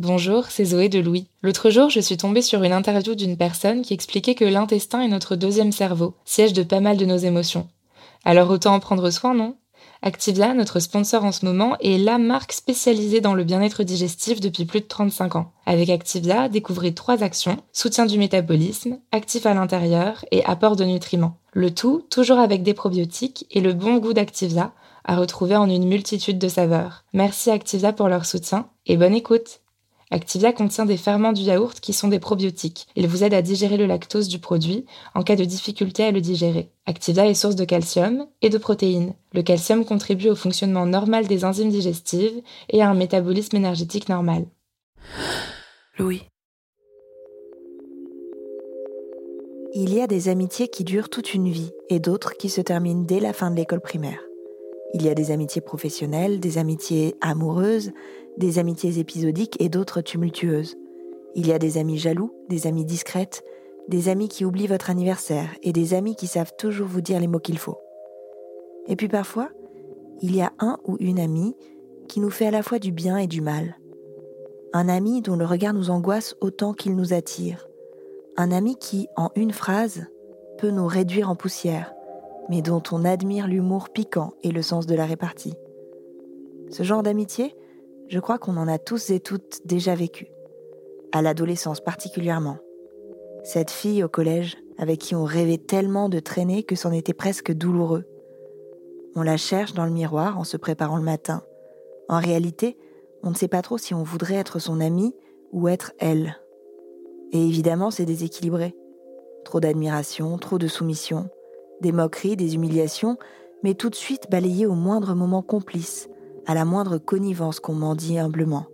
[0.00, 1.28] Bonjour, c'est Zoé de Louis.
[1.40, 5.08] L'autre jour, je suis tombée sur une interview d'une personne qui expliquait que l'intestin est
[5.08, 7.68] notre deuxième cerveau, siège de pas mal de nos émotions.
[8.24, 9.54] Alors autant en prendre soin, non?
[10.02, 14.64] Activia, notre sponsor en ce moment, est la marque spécialisée dans le bien-être digestif depuis
[14.64, 15.52] plus de 35 ans.
[15.64, 21.38] Avec Activia, découvrez trois actions, soutien du métabolisme, actif à l'intérieur et apport de nutriments.
[21.52, 24.72] Le tout toujours avec des probiotiques et le bon goût d'Activia
[25.04, 27.04] à retrouver en une multitude de saveurs.
[27.12, 29.60] Merci Activia pour leur soutien et bonne écoute
[30.14, 32.86] Activia contient des ferments du yaourt qui sont des probiotiques.
[32.94, 36.20] Ils vous aident à digérer le lactose du produit en cas de difficulté à le
[36.20, 36.68] digérer.
[36.86, 39.14] Activia est source de calcium et de protéines.
[39.32, 42.40] Le calcium contribue au fonctionnement normal des enzymes digestives
[42.70, 44.46] et à un métabolisme énergétique normal.
[45.98, 46.22] Louis.
[49.74, 53.02] Il y a des amitiés qui durent toute une vie et d'autres qui se terminent
[53.02, 54.20] dès la fin de l'école primaire.
[54.96, 57.90] Il y a des amitiés professionnelles, des amitiés amoureuses,
[58.36, 60.76] des amitiés épisodiques et d'autres tumultueuses.
[61.34, 63.44] Il y a des amis jaloux, des amis discrètes,
[63.88, 67.26] des amis qui oublient votre anniversaire et des amis qui savent toujours vous dire les
[67.26, 67.78] mots qu'il faut.
[68.88, 69.50] Et puis parfois,
[70.20, 71.56] il y a un ou une amie
[72.08, 73.76] qui nous fait à la fois du bien et du mal.
[74.72, 77.68] Un ami dont le regard nous angoisse autant qu'il nous attire.
[78.36, 80.06] Un ami qui, en une phrase,
[80.58, 81.92] peut nous réduire en poussière,
[82.48, 85.54] mais dont on admire l'humour piquant et le sens de la répartie.
[86.70, 87.54] Ce genre d'amitié,
[88.08, 90.28] je crois qu'on en a tous et toutes déjà vécu,
[91.12, 92.58] à l'adolescence particulièrement.
[93.42, 97.52] Cette fille au collège avec qui on rêvait tellement de traîner que c'en était presque
[97.52, 98.04] douloureux.
[99.14, 101.42] On la cherche dans le miroir en se préparant le matin.
[102.08, 102.76] En réalité,
[103.22, 105.14] on ne sait pas trop si on voudrait être son amie
[105.52, 106.36] ou être elle.
[107.32, 108.74] Et évidemment, c'est déséquilibré.
[109.44, 111.28] Trop d'admiration, trop de soumission,
[111.80, 113.16] des moqueries, des humiliations,
[113.62, 116.08] mais tout de suite balayé au moindre moment complice,
[116.46, 118.66] à la moindre connivence qu'on m'en dit humblement.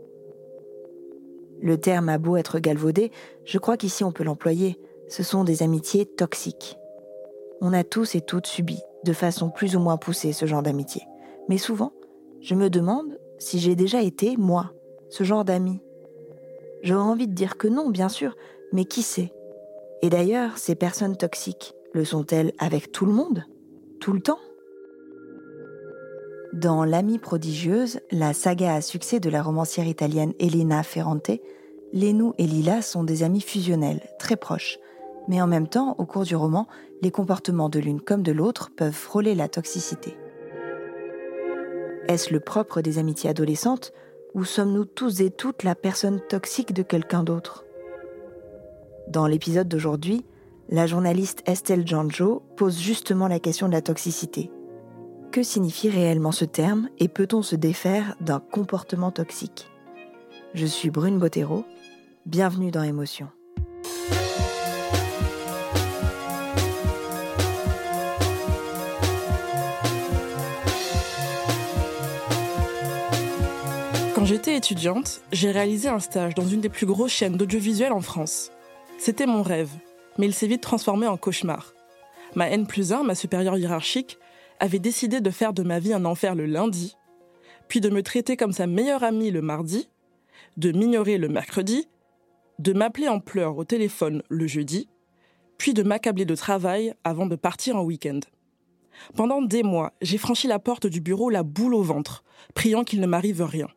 [1.60, 3.10] Le terme a beau être galvaudé,
[3.44, 4.80] je crois qu'ici on peut l'employer.
[5.08, 6.78] Ce sont des amitiés toxiques.
[7.60, 11.02] On a tous et toutes subi, de façon plus ou moins poussée, ce genre d'amitié.
[11.48, 11.92] Mais souvent,
[12.40, 14.72] je me demande si j'ai déjà été, moi,
[15.08, 15.80] ce genre d'ami.
[16.82, 18.36] J'aurais envie de dire que non, bien sûr,
[18.72, 19.32] mais qui sait?
[20.00, 23.44] Et d'ailleurs, ces personnes toxiques, le sont-elles avec tout le monde?
[24.00, 24.38] Tout le temps?
[26.52, 31.30] Dans L'amie prodigieuse, la saga à succès de la romancière italienne Elena Ferrante,
[31.92, 34.78] Lénou et Lila sont des amis fusionnels, très proches.
[35.28, 36.66] Mais en même temps, au cours du roman,
[37.02, 40.16] les comportements de l'une comme de l'autre peuvent frôler la toxicité.
[42.08, 43.92] Est-ce le propre des amitiés adolescentes
[44.34, 47.64] ou sommes-nous tous et toutes la personne toxique de quelqu'un d'autre?
[49.08, 50.24] Dans l'épisode d'aujourd'hui,
[50.68, 54.50] la journaliste Estelle Janjo pose justement la question de la toxicité.
[55.32, 59.68] Que signifie réellement ce terme et peut-on se défaire d'un comportement toxique?
[60.54, 61.64] Je suis Brune Bottero,
[62.26, 63.28] bienvenue dans Émotion.
[74.16, 78.00] Quand j'étais étudiante, j'ai réalisé un stage dans une des plus grosses chaînes d'audiovisuel en
[78.00, 78.50] France.
[78.98, 79.70] C'était mon rêve,
[80.18, 81.72] mais il s'est vite transformé en cauchemar.
[82.34, 84.18] Ma N plus 1, ma supérieure hiérarchique,
[84.60, 86.96] avait décidé de faire de ma vie un enfer le lundi,
[87.68, 89.88] puis de me traiter comme sa meilleure amie le mardi,
[90.56, 91.88] de m'ignorer le mercredi,
[92.58, 94.88] de m'appeler en pleurs au téléphone le jeudi,
[95.56, 98.20] puis de m'accabler de travail avant de partir en week-end.
[99.14, 102.22] Pendant des mois, j'ai franchi la porte du bureau la boule au ventre,
[102.54, 103.68] priant qu'il ne m'arrive rien.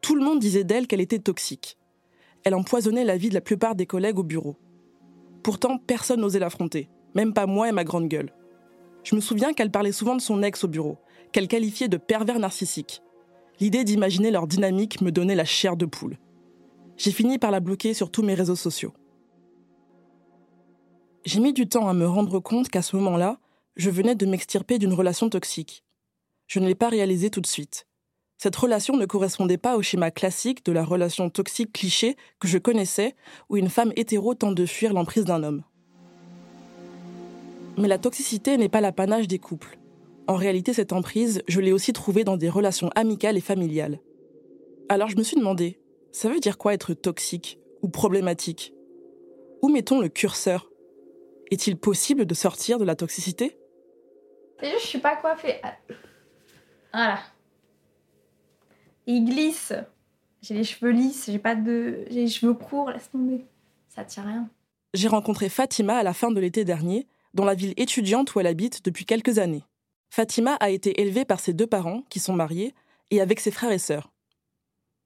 [0.00, 1.76] Tout le monde disait d'elle qu'elle était toxique.
[2.44, 4.56] Elle empoisonnait la vie de la plupart des collègues au bureau.
[5.42, 6.88] Pourtant, personne n'osait l'affronter.
[7.14, 8.32] même pas moi et ma grande gueule.
[9.04, 10.98] Je me souviens qu'elle parlait souvent de son ex au bureau,
[11.32, 13.02] qu'elle qualifiait de pervers narcissique.
[13.60, 16.18] L'idée d'imaginer leur dynamique me donnait la chair de poule.
[16.96, 18.92] J'ai fini par la bloquer sur tous mes réseaux sociaux.
[21.24, 23.38] J'ai mis du temps à me rendre compte qu'à ce moment-là,
[23.76, 25.84] je venais de m'extirper d'une relation toxique.
[26.46, 27.86] Je ne l'ai pas réalisé tout de suite.
[28.38, 32.58] Cette relation ne correspondait pas au schéma classique de la relation toxique cliché que je
[32.58, 33.14] connaissais,
[33.48, 35.62] où une femme hétéro tente de fuir l'emprise d'un homme.
[37.78, 39.78] Mais la toxicité n'est pas l'apanage des couples.
[40.26, 43.98] En réalité, cette emprise, je l'ai aussi trouvée dans des relations amicales et familiales.
[44.88, 45.80] Alors je me suis demandé,
[46.12, 48.74] ça veut dire quoi être toxique ou problématique?
[49.62, 50.70] Où mettons le curseur?
[51.50, 53.58] Est-il possible de sortir de la toxicité?
[54.62, 55.60] Je suis pas coiffée.
[56.92, 57.18] Voilà.
[59.06, 59.72] Il glisse.
[60.40, 62.04] J'ai les cheveux lisses, j'ai pas de.
[62.10, 63.44] J'ai les cheveux courts, laisse tomber.
[63.88, 64.48] Ça tient rien.
[64.94, 68.46] J'ai rencontré Fatima à la fin de l'été dernier, dans la ville étudiante où elle
[68.46, 69.64] habite depuis quelques années.
[70.10, 72.74] Fatima a été élevée par ses deux parents, qui sont mariés,
[73.10, 74.10] et avec ses frères et sœurs.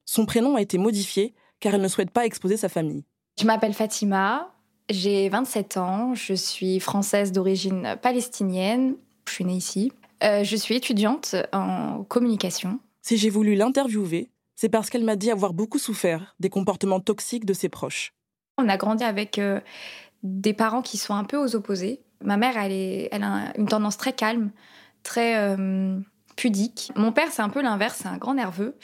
[0.05, 3.03] Son prénom a été modifié car elle ne souhaite pas exposer sa famille.
[3.39, 4.53] Je m'appelle Fatima,
[4.89, 8.95] j'ai 27 ans, je suis française d'origine palestinienne,
[9.27, 9.91] je suis née ici.
[10.23, 12.79] Euh, je suis étudiante en communication.
[13.01, 17.45] Si j'ai voulu l'interviewer, c'est parce qu'elle m'a dit avoir beaucoup souffert des comportements toxiques
[17.45, 18.13] de ses proches.
[18.57, 19.59] On a grandi avec euh,
[20.23, 22.01] des parents qui sont un peu aux opposés.
[22.23, 24.51] Ma mère, elle, est, elle a une tendance très calme,
[25.03, 25.97] très euh,
[26.35, 26.91] pudique.
[26.95, 28.75] Mon père, c'est un peu l'inverse, c'est un grand nerveux.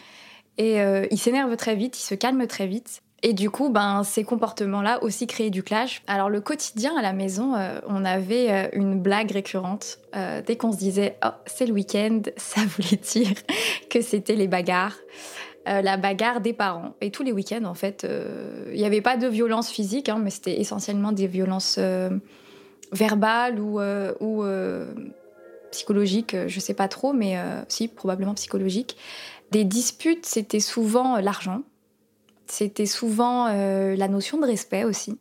[0.59, 0.77] Et
[1.09, 3.01] il s'énerve très vite, il se calme très vite.
[3.25, 6.03] Et du coup, ben, ces comportements-là aussi créaient du clash.
[6.07, 9.99] Alors le quotidien à la maison, euh, on avait euh, une blague récurrente.
[10.13, 13.33] Euh, dès qu'on se disait «Oh, c'est le week-end», ça voulait dire
[13.89, 14.97] que c'était les bagarres.
[15.65, 16.95] la bagarre des parents.
[16.99, 18.05] Et tous les week-ends, en fait,
[18.69, 21.79] il n'y avait pas de violence physique, hein, mais c'était essentiellement des violences
[22.93, 23.81] verbales ou,
[24.19, 24.43] ou
[25.71, 27.37] psychologiques, je ne sais pas trop, mais
[27.67, 28.97] si, probablement psychologiques.
[29.51, 31.63] Des disputes, c'était souvent l'argent
[32.53, 35.17] c'était souvent euh, la notion de respect aussi.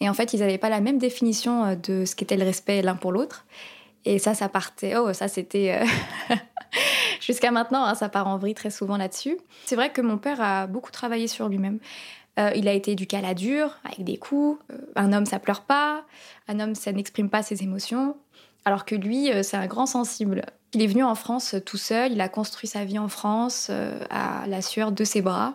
[0.00, 2.82] Et en fait, ils n'avaient pas la même définition euh, de ce qu'était le respect
[2.82, 3.46] l'un pour l'autre.
[4.04, 4.96] Et ça, ça partait.
[4.96, 5.80] Oh, ça, c'était.
[5.80, 6.34] Euh,
[7.20, 9.38] jusqu'à maintenant, hein, ça part en vrille très souvent là-dessus.
[9.66, 11.78] C'est vrai que mon père a beaucoup travaillé sur lui-même.
[12.36, 14.58] Il a été éduqué à la dure, avec des coups.
[14.96, 16.04] un homme, ça pleure pas.
[16.48, 18.16] Un homme, ça n'exprime pas ses émotions.
[18.64, 20.44] Alors que lui, c'est un grand sensible.
[20.72, 22.12] Il est venu en France tout seul.
[22.12, 23.70] Il a construit sa vie en France
[24.10, 25.54] à la sueur de ses bras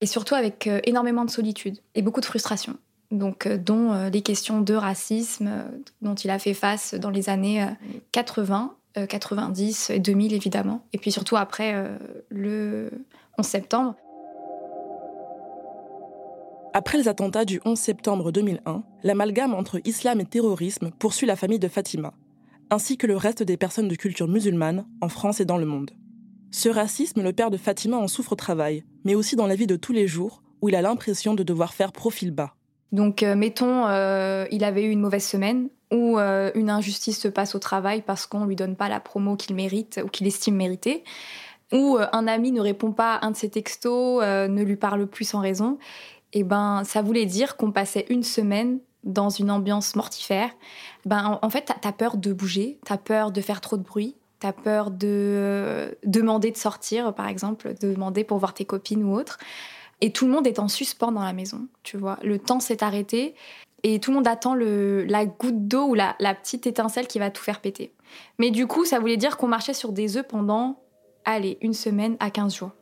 [0.00, 2.76] et surtout avec euh, énormément de solitude et beaucoup de frustration.
[3.10, 5.50] Donc, euh, dont euh, les questions de racisme
[6.02, 7.66] dont il a fait face dans les années
[8.12, 8.74] 80,
[9.08, 10.84] 90 et 2000 évidemment.
[10.92, 11.74] Et puis surtout après
[12.30, 12.90] le
[13.38, 13.94] 11 septembre.
[16.78, 21.58] Après les attentats du 11 septembre 2001, l'amalgame entre islam et terrorisme poursuit la famille
[21.58, 22.12] de Fatima,
[22.68, 25.92] ainsi que le reste des personnes de culture musulmane en France et dans le monde.
[26.50, 29.66] Ce racisme, le père de Fatima en souffre au travail, mais aussi dans la vie
[29.66, 32.52] de tous les jours, où il a l'impression de devoir faire profil bas.
[32.92, 37.28] Donc, euh, mettons, euh, il avait eu une mauvaise semaine, ou euh, une injustice se
[37.28, 40.56] passe au travail parce qu'on lui donne pas la promo qu'il mérite ou qu'il estime
[40.56, 41.04] mériter,
[41.72, 45.24] ou un ami ne répond pas à un de ses textos, ne lui parle plus
[45.24, 45.78] sans raison.
[46.32, 50.50] Et eh ben, ça voulait dire qu'on passait une semaine dans une ambiance mortifère.
[51.04, 54.52] Ben, en, fait, t'as peur de bouger, t'as peur de faire trop de bruit, T'as
[54.52, 59.14] peur de euh, demander de sortir, par exemple, de demander pour voir tes copines ou
[59.14, 59.38] autre.
[60.02, 62.18] Et tout le monde est en suspens dans la maison, tu vois.
[62.22, 63.34] Le temps s'est arrêté
[63.82, 67.30] et tout le monde attend la goutte d'eau ou la, la, petite étincelle qui va
[67.30, 67.94] tout faire péter.
[68.38, 70.82] Mais du coup, ça voulait dire qu'on marchait sur des œufs pendant,
[71.24, 72.72] allez, une semaine à 15 jours.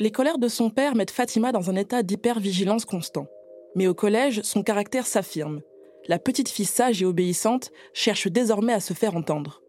[0.00, 3.28] Les colères de son père mettent Fatima dans un état d'hypervigilance constant.
[3.76, 5.60] Mais au collège, son caractère s'affirme.
[6.08, 9.62] La petite fille sage et obéissante cherche désormais à se faire entendre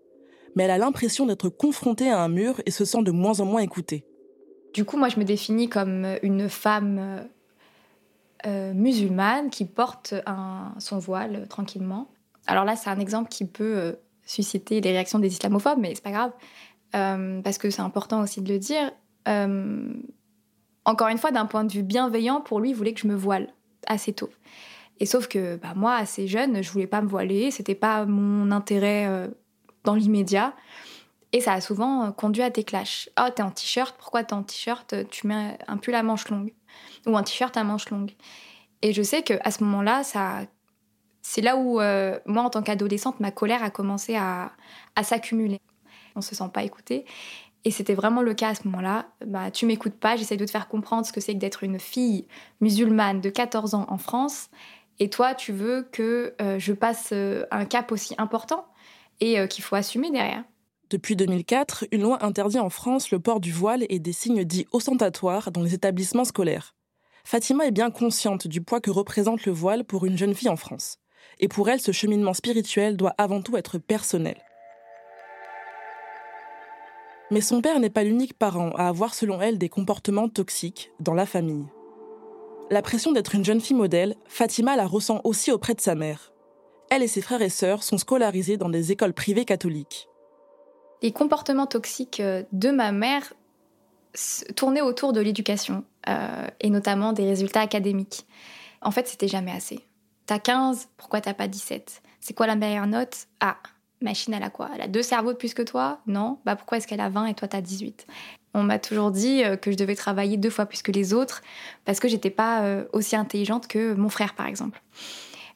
[0.56, 3.46] mais elle a l'impression d'être confrontée à un mur et se sent de moins en
[3.46, 4.06] moins écoutée.
[4.74, 7.24] Du coup, moi, je me définis comme une femme euh,
[8.48, 10.14] euh, musulmane qui porte
[10.80, 12.10] son voile tranquillement.
[12.48, 13.94] Alors là, c'est un exemple qui peut euh,
[14.26, 16.32] susciter les réactions des islamophobes, mais c'est pas grave,
[16.92, 18.92] parce que c'est important aussi de le dire.
[20.86, 23.16] Encore une fois, d'un point de vue bienveillant, pour lui, il voulait que je me
[23.16, 23.54] voile
[23.88, 24.30] assez tôt.
[25.00, 28.52] Et sauf que bah, moi, assez jeune, je voulais pas me voiler, c'était pas mon
[28.52, 29.30] intérêt
[29.84, 30.54] dans l'immédiat.
[31.34, 33.10] Et ça a souvent euh, conduit à des clashs.
[33.20, 35.10] Oh, t'es en t-shirt, pourquoi t'es en t-shirt?
[35.10, 36.54] Tu mets un pull à manches longues.
[37.06, 38.16] Ou un t-shirt à manches longues.
[38.82, 40.42] Et je sais qu'à ce moment-là, ça,
[41.22, 44.52] c'est là où, euh, moi, en tant qu'adolescente, ma colère a commencé à,
[44.96, 45.62] à s'accumuler.
[46.16, 47.06] On se sent pas écouté.
[47.64, 49.08] Et c'était vraiment le cas à ce moment-là.
[49.26, 51.80] Bah, tu m'écoutes pas, j'essaie de te faire comprendre ce que c'est que d'être une
[51.80, 52.28] fille
[52.60, 54.50] musulmane de 14 ans en France.
[55.00, 58.66] Et toi, tu veux que euh, je passe euh, un cap aussi important
[59.20, 60.44] et euh, qu'il faut assumer derrière.
[60.90, 64.68] Depuis 2004, une loi interdit en France le port du voile et des signes dits
[64.72, 66.76] ostentatoires dans les établissements scolaires.
[67.24, 70.56] Fatima est bien consciente du poids que représente le voile pour une jeune fille en
[70.56, 70.98] France.
[71.40, 74.36] Et pour elle, ce cheminement spirituel doit avant tout être personnel.
[77.32, 81.14] Mais son père n'est pas l'unique parent à avoir, selon elle, des comportements toxiques dans
[81.14, 81.66] la famille.
[82.70, 86.34] La pression d'être une jeune fille modèle, Fatima la ressent aussi auprès de sa mère.
[86.90, 90.10] Elle et ses frères et sœurs sont scolarisés dans des écoles privées catholiques.
[91.02, 93.34] Les comportements toxiques euh, de ma mère
[94.58, 98.26] tournaient autour de l'éducation euh, et notamment des résultats académiques.
[98.82, 99.80] En fait, c'était jamais assez.
[100.26, 103.28] T'as 15, pourquoi t'as pas 17 C'est quoi la meilleure note?
[103.40, 103.58] Ah,
[104.02, 104.70] machine, elle a quoi?
[104.76, 106.00] Elle a deux cerveaux de plus que toi?
[106.08, 106.40] Non.
[106.46, 108.08] Bah pourquoi est-ce qu'elle a 20 et toi t'as 18
[108.54, 111.42] on m'a toujours dit euh, que je devais travailler deux fois plus que les autres
[111.86, 114.82] parce que j'étais pas euh, aussi intelligente que mon frère, par exemple.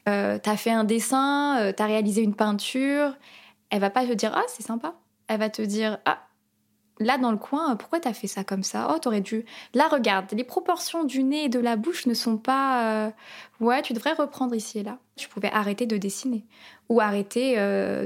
[0.08, 3.14] Euh, t'as fait un dessin, t'as réalisé une peinture,
[3.70, 4.94] elle va pas te dire ah c'est sympa.
[5.28, 6.20] Elle va te dire ah
[7.00, 8.92] là dans le coin pourquoi t'as fait ça comme ça?
[8.94, 12.38] Oh t'aurais dû là regarde les proportions du nez et de la bouche ne sont
[12.38, 13.12] pas
[13.60, 16.46] ouais tu devrais reprendre ici et là tu pouvais arrêter de dessiner
[16.90, 17.58] ou arrêter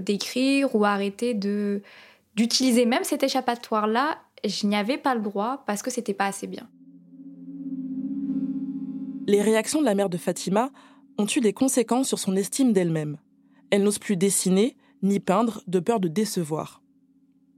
[0.01, 1.81] d'écrire ou arrêter de
[2.35, 6.25] d'utiliser même cet échappatoire là je n'y avais pas le droit parce que c'était pas
[6.25, 6.67] assez bien.
[9.27, 10.71] Les réactions de la mère de Fatima
[11.17, 13.17] ont eu des conséquences sur son estime d'elle-même.
[13.69, 16.81] Elle n'ose plus dessiner ni peindre de peur de décevoir.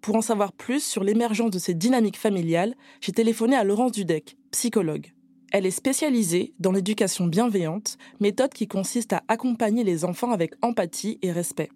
[0.02, 4.36] Pour en savoir plus sur l'émergence de ces dynamiques familiales, j'ai téléphoné à Laurence Dudek,
[4.50, 5.14] psychologue.
[5.52, 11.20] Elle est spécialisée dans l'éducation bienveillante, méthode qui consiste à accompagner les enfants avec empathie
[11.22, 11.70] et respect.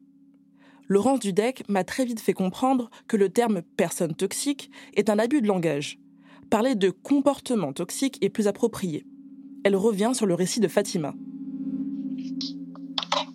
[0.87, 5.41] Laurence Dudek m'a très vite fait comprendre que le terme personne toxique est un abus
[5.41, 5.99] de langage.
[6.49, 9.05] Parler de comportement toxique est plus approprié.
[9.63, 11.13] Elle revient sur le récit de Fatima.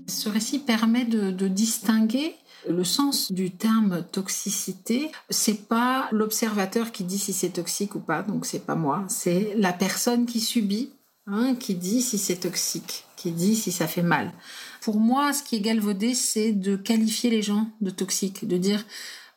[0.07, 2.35] Ce récit permet de, de distinguer
[2.69, 8.23] le sens du terme toxicité, c'est pas l'observateur qui dit si c'est toxique ou pas,
[8.23, 10.91] donc c'est pas moi, c'est la personne qui subit,
[11.27, 14.33] hein, qui dit si c'est toxique, qui dit si ça fait mal.
[14.81, 18.85] Pour moi, ce qui est galvaudé, c'est de qualifier les gens de toxiques, de dire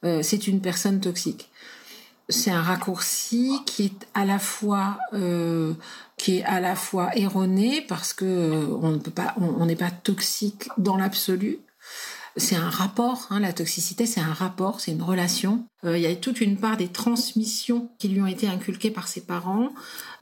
[0.03, 1.49] euh, c'est une personne toxique.
[2.29, 5.73] C'est un raccourci qui est à la fois euh,
[6.17, 9.75] qui est à la fois erroné parce que euh, on ne peut pas, on n'est
[9.75, 11.59] pas toxique dans l'absolu.
[12.35, 15.67] C'est un rapport, hein, la toxicité, c'est un rapport, c'est une relation.
[15.83, 19.07] Euh, il y a toute une part des transmissions qui lui ont été inculquées par
[19.07, 19.69] ses parents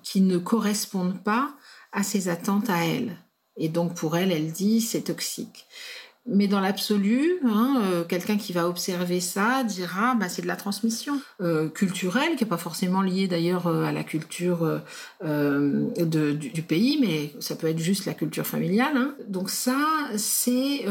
[0.04, 1.54] qui ne correspondent pas
[1.94, 3.18] à ses attentes à elle.
[3.58, 5.68] Et donc pour elle, elle dit c'est toxique.
[6.28, 10.56] Mais dans l'absolu, hein, euh, quelqu'un qui va observer ça dira bah, c'est de la
[10.56, 14.82] transmission euh, culturelle qui n'est pas forcément liée d'ailleurs euh, à la culture
[15.24, 18.96] de, du, pays, mais ça peut être juste la culture familiale.
[18.96, 19.16] Hein.
[19.28, 19.78] Donc ça,
[20.16, 20.86] c'est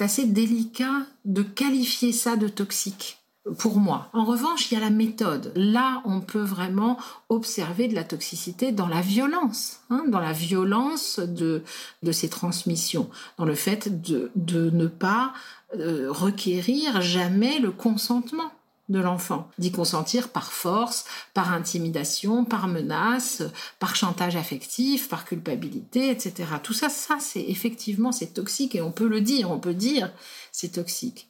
[0.00, 3.23] assez délicat de qualifier ça de toxique
[3.58, 4.08] pour moi.
[4.12, 5.52] En revanche, il y a la méthode.
[5.54, 6.98] Là, on peut vraiment
[7.28, 11.62] observer de la toxicité dans la violence, hein, dans la violence de,
[12.02, 14.30] de ces transmissions, dans le fait de,
[14.70, 15.34] ne pas
[15.78, 18.50] euh, requérir jamais le consentement
[18.90, 23.42] de l'enfant, d'y consentir par force, par intimidation, par menace,
[23.78, 26.48] par chantage affectif, par culpabilité, etc.
[26.62, 30.12] Tout ça, ça, c'est effectivement, c'est toxique et on peut le dire, on peut dire,
[30.52, 31.28] c'est toxique.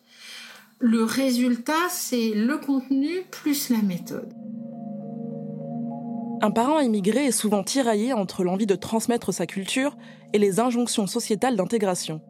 [0.86, 4.34] Le résultat, c'est le contenu plus la méthode.
[6.42, 9.96] Un parent immigré est souvent tiraillé entre l'envie de transmettre sa culture
[10.34, 12.20] et les injonctions sociétales d'intégration.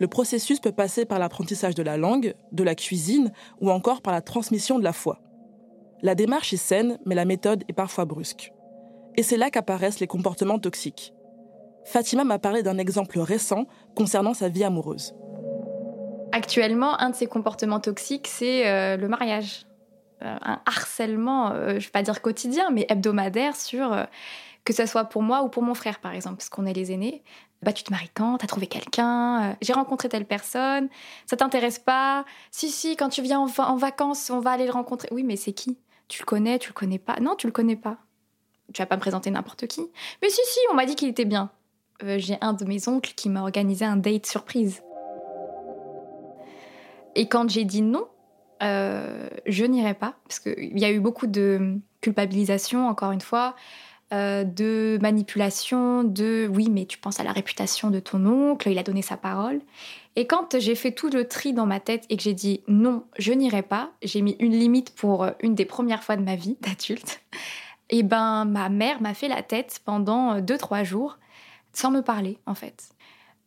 [0.00, 4.12] Le processus peut passer par l'apprentissage de la langue, de la cuisine ou encore par
[4.12, 5.20] la transmission de la foi.
[6.02, 8.52] La démarche est saine, mais la méthode est parfois brusque.
[9.16, 11.14] Et c'est là qu'apparaissent les comportements toxiques.
[11.84, 15.14] Fatima m'a parlé d'un exemple récent concernant sa vie amoureuse.
[16.34, 19.66] Actuellement, un de ces comportements toxiques, c'est euh, le mariage.
[20.24, 24.02] Euh, un harcèlement, euh, je ne vais pas dire quotidien, mais hebdomadaire sur euh,
[24.64, 26.90] que ce soit pour moi ou pour mon frère, par exemple, parce qu'on est les
[26.90, 27.22] aînés.
[27.62, 28.38] Bah, tu te maries quand?
[28.38, 29.56] T'as trouvé quelqu'un?
[29.62, 30.88] J'ai rencontré telle personne.
[31.26, 32.24] Ça t'intéresse pas?
[32.50, 35.06] Si, si, quand tu viens en, va en, vacances, on va aller le rencontrer.
[35.12, 35.78] Oui, mais c'est qui?
[36.08, 36.58] Tu le connais?
[36.58, 37.20] Tu le connais pas?
[37.20, 37.98] Non, tu le connais pas.
[38.72, 39.82] Tu vas pas me présenter n'importe qui.
[40.20, 41.50] Mais si, si, on m'a dit qu'il était bien.
[42.02, 44.82] J'ai un de mes oncles qui m'a organisé un date surprise.
[47.14, 48.06] Et quand j'ai dit non,
[48.62, 53.54] euh, je n'irai pas, parce qu'il y a eu beaucoup de culpabilisation, encore une fois,
[54.12, 58.78] euh, de manipulation, de oui, mais tu penses à la réputation de ton oncle, il
[58.78, 59.60] a donné sa parole.
[60.16, 63.04] Et quand j'ai fait tout le tri dans ma tête et que j'ai dit non,
[63.18, 66.56] je n'irai pas, j'ai mis une limite pour une des premières fois de ma vie
[66.60, 67.22] d'adulte,
[67.90, 71.18] et ben ma mère m'a fait la tête pendant deux, trois jours
[71.72, 72.93] sans me parler, en fait.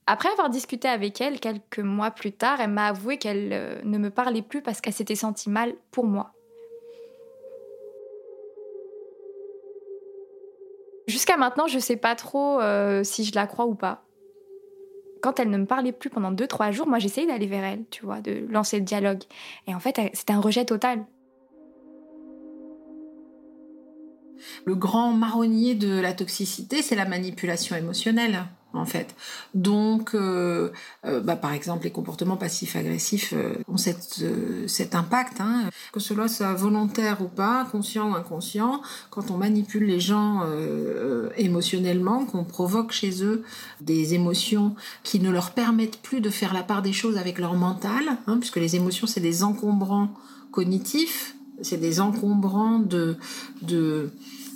[0.10, 3.98] Après avoir discuté avec elle quelques mois plus tard, elle m'a avoué qu'elle euh, ne
[3.98, 6.32] me parlait plus parce qu'elle s'était sentie mal pour moi.
[11.08, 14.06] Jusqu'à maintenant, je ne sais pas trop euh, si je la crois ou pas.
[15.22, 18.06] Quand elle ne me parlait plus pendant 2-3 jours, moi j'essayais d'aller vers elle, tu
[18.06, 19.24] vois, de lancer le dialogue.
[19.68, 21.06] Et en fait, c'était un rejet total.
[24.64, 28.46] Le grand marronnier de la toxicité, c'est la manipulation émotionnelle
[28.78, 29.16] en fait.
[29.54, 30.70] Donc, euh,
[31.06, 35.70] euh, bah, par exemple, les comportements passifs-agressifs euh, ont cet impact, hein.
[35.92, 38.82] que cela soit volontaire ou pas, conscient ou inconscient.
[39.10, 40.44] Quand on manipule les gens
[41.38, 43.44] émotionnellement, qu'on provoque chez eux
[43.82, 47.56] des émotions qui ne leur permettent plus de faire la part des choses avec leur
[47.56, 50.14] mental, hein, puisque les émotions, c'est des encombrants
[50.52, 53.18] cognitifs, c'est des encombrants de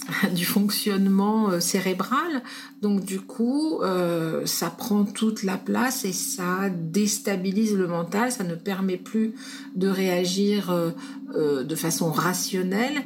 [0.33, 2.43] du fonctionnement euh, cérébral.
[2.81, 8.43] Donc du coup, euh, ça prend toute la place et ça déstabilise le mental, ça
[8.43, 9.33] ne permet plus
[9.75, 13.03] de réagir euh, de façon rationnelle.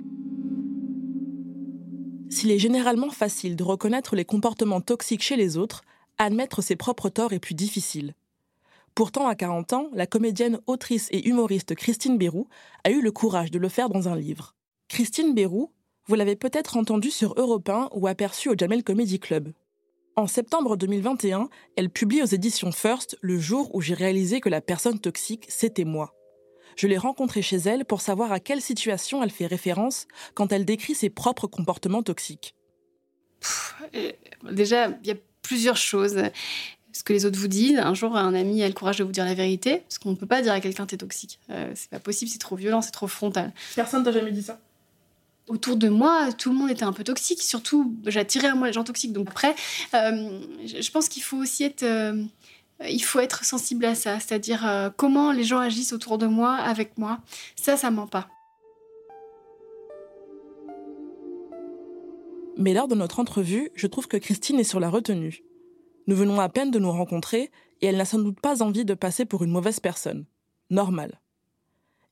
[2.30, 5.84] S'il est généralement facile de reconnaître les comportements toxiques chez les autres,
[6.18, 8.14] admettre ses propres torts est plus difficile.
[8.94, 12.48] Pourtant, à 40 ans, la comédienne, autrice et humoriste Christine Bérou
[12.86, 14.56] a eu le courage de le faire dans un livre.
[14.88, 15.72] Christine Bérou
[16.08, 19.52] vous l'avez peut-être entendu sur Europe 1 ou aperçu au Jamel Comedy Club.
[20.16, 24.62] En septembre 2021, elle publie aux éditions First le jour où j'ai réalisé que la
[24.62, 26.14] personne toxique, c'était moi.
[26.78, 30.66] Je l'ai rencontrée chez elle pour savoir à quelle situation elle fait référence quand elle
[30.66, 32.56] décrit ses propres comportements toxiques.
[33.96, 34.12] Euh,
[34.52, 36.22] déjà, il y a plusieurs choses.
[36.94, 39.12] Ce que les autres vous disent, un jour un ami a le courage de vous
[39.12, 41.40] dire la vérité, parce qu'on ne peut pas dire à quelqu'un t'es toxique.
[41.50, 43.54] Euh, c'est pas possible, c'est trop violent, c'est trop frontal.
[43.76, 44.60] Personne t'a jamais dit ça?
[45.48, 47.42] Autour de moi, tout le monde était un peu toxique.
[47.42, 49.14] Surtout, j'attirais à moi les gens toxiques.
[49.14, 49.56] Donc après,
[49.94, 52.24] euh, je pense qu'il faut aussi être, euh,
[53.42, 57.20] sensible à ça, c'est-à-dire euh, comment les gens agissent autour de moi, avec moi.
[57.56, 58.28] Ça, ça ment pas.
[62.58, 65.44] Mais lors de notre entrevue, je trouve que Christine est sur la retenue.
[66.08, 68.94] Nous venons à peine de nous rencontrer et elle n'a sans doute pas envie de
[68.94, 70.26] passer pour une mauvaise personne.
[70.70, 71.20] Normal.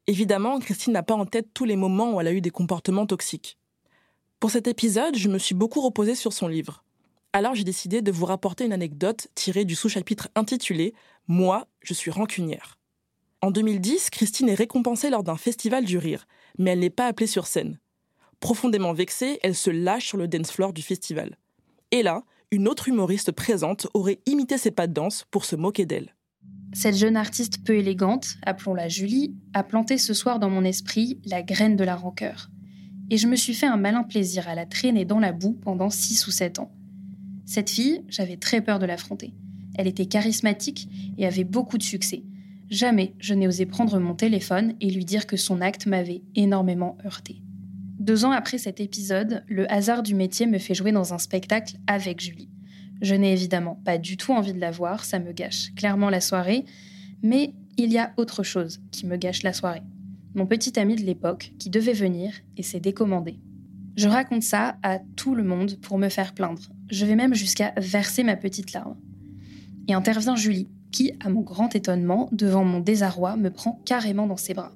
[0.07, 3.05] Évidemment, Christine n'a pas en tête tous les moments où elle a eu des comportements
[3.05, 3.57] toxiques.
[4.39, 6.83] Pour cet épisode, je me suis beaucoup reposée sur son livre.
[7.31, 10.93] Alors j'ai décidé de vous rapporter une anecdote tirée du sous-chapitre intitulé
[11.27, 12.77] Moi, je suis rancunière.
[13.41, 17.27] En 2010, Christine est récompensée lors d'un festival du rire, mais elle n'est pas appelée
[17.27, 17.79] sur scène.
[18.41, 21.37] Profondément vexée, elle se lâche sur le dance floor du festival.
[21.91, 25.85] Et là, une autre humoriste présente aurait imité ses pas de danse pour se moquer
[25.85, 26.13] d'elle.
[26.73, 31.43] Cette jeune artiste peu élégante, appelons-la Julie, a planté ce soir dans mon esprit la
[31.43, 32.49] graine de la rancœur.
[33.11, 35.91] Et je me suis fait un malin plaisir à la traîner dans la boue pendant
[35.91, 36.71] 6 ou 7 ans.
[37.45, 39.35] Cette fille, j'avais très peur de l'affronter.
[39.75, 42.23] Elle était charismatique et avait beaucoup de succès.
[42.71, 46.97] Jamais je n'ai osé prendre mon téléphone et lui dire que son acte m'avait énormément
[47.05, 47.43] heurté.
[47.99, 51.75] Deux ans après cet épisode, le hasard du métier me fait jouer dans un spectacle
[51.85, 52.49] avec Julie.
[53.03, 56.21] Je n'ai évidemment pas du tout envie de la voir, ça me gâche clairement la
[56.21, 56.63] soirée,
[57.21, 59.83] mais il y a autre chose qui me gâche la soirée.
[60.35, 63.41] Mon petit ami de l'époque qui devait venir et s'est décommandé.
[63.97, 66.71] Je raconte ça à tout le monde pour me faire plaindre.
[66.89, 68.95] Je vais même jusqu'à verser ma petite larme.
[69.89, 74.37] Et intervient Julie, qui, à mon grand étonnement, devant mon désarroi, me prend carrément dans
[74.37, 74.71] ses bras.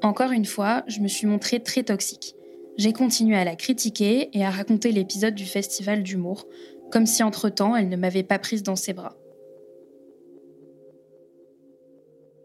[0.00, 2.35] Encore une fois, je me suis montrée très toxique.
[2.78, 6.46] J'ai continué à la critiquer et à raconter l'épisode du festival d'humour,
[6.92, 9.16] comme si entre-temps elle ne m'avait pas prise dans ses bras.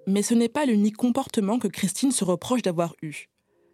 [0.08, 3.30] Mais ce n'est pas l'unique comportement que Christine se reproche d'avoir eu.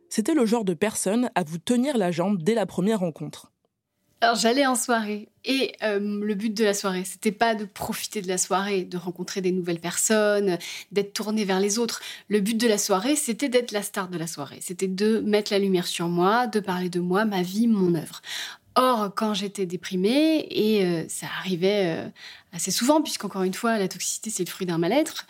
[0.10, 3.52] C'était le genre de personne à vous tenir la jambe dès la première rencontre.
[4.20, 8.24] Alors j'allais en soirée et euh, le but de la soirée, c'était pas de profiter
[8.24, 10.58] de la soirée, de rencontrer des nouvelles personnes,
[10.92, 12.02] d'être tourné vers les autres.
[12.28, 14.58] Le but de la soirée, c'était d'être la star de la soirée.
[14.60, 18.24] C'était de mettre la lumière sur moi, de parler de moi, ma vie, mon œuvre.
[18.74, 22.10] Or, quand j'étais déprimée, et euh, ça arrivait euh,
[22.54, 25.28] assez souvent, puisqu'encore une fois, la toxicité, c'est le fruit d'un mal-être,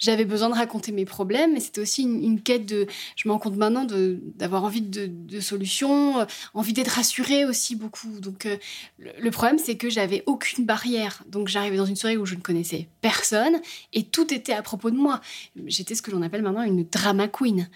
[0.00, 2.86] j'avais besoin de raconter mes problèmes, mais c'était aussi une, quête de,
[3.16, 8.18] je me rends compte maintenant d'avoir envie de, solutions, euh, envie d'être rassurée aussi beaucoup.
[8.20, 8.56] Donc euh,
[8.98, 11.22] le, problème c'est que j'avais aucune barrière.
[11.28, 13.60] Donc j'arrivais dans une soirée où je ne connaissais personne
[13.92, 15.20] et tout était à propos de moi.
[15.66, 17.68] J'étais ce que l'on appelle maintenant une drama queen.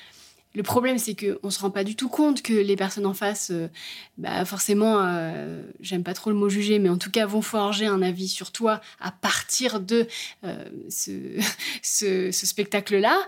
[0.55, 3.15] Le problème, c'est qu'on ne se rend pas du tout compte que les personnes en
[3.15, 3.69] face, euh,
[4.19, 7.87] bah forcément, euh, j'aime pas trop le mot juger, mais en tout cas, vont forger
[7.87, 10.07] un avis sur toi à partir de
[10.45, 13.19] euh, ce, spectacle-là.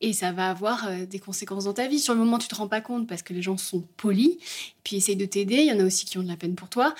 [0.00, 1.98] Et ça va avoir des conséquences dans ta vie.
[1.98, 4.36] Sur le moment, tu te rends pas compte parce que les gens sont polis,
[4.84, 5.56] puis essayent de t'aider.
[5.56, 6.94] Il y en a aussi qui ont de la peine pour toi.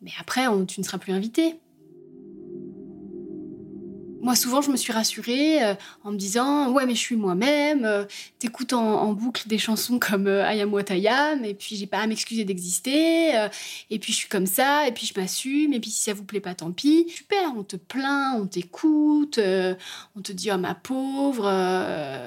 [0.00, 1.56] Mais après, tu ne seras plus invité.
[4.20, 7.84] Moi, souvent, je me suis rassurée euh, en me disant Ouais, mais je suis moi-même.
[7.84, 8.04] Euh,
[8.38, 11.86] T'écoutes en, boucle des chansons comme euh, I am what I am, et puis j'ai
[11.86, 13.48] pas à m'excuser d'exister, euh,
[13.90, 16.24] et puis je suis comme ça, et puis je m'assume, et puis si ça vous
[16.24, 17.06] plaît pas, tant pis.
[17.08, 19.38] Super, on te plaint, on t'écoute,
[20.16, 21.48] on te dit Oh, ma pauvre.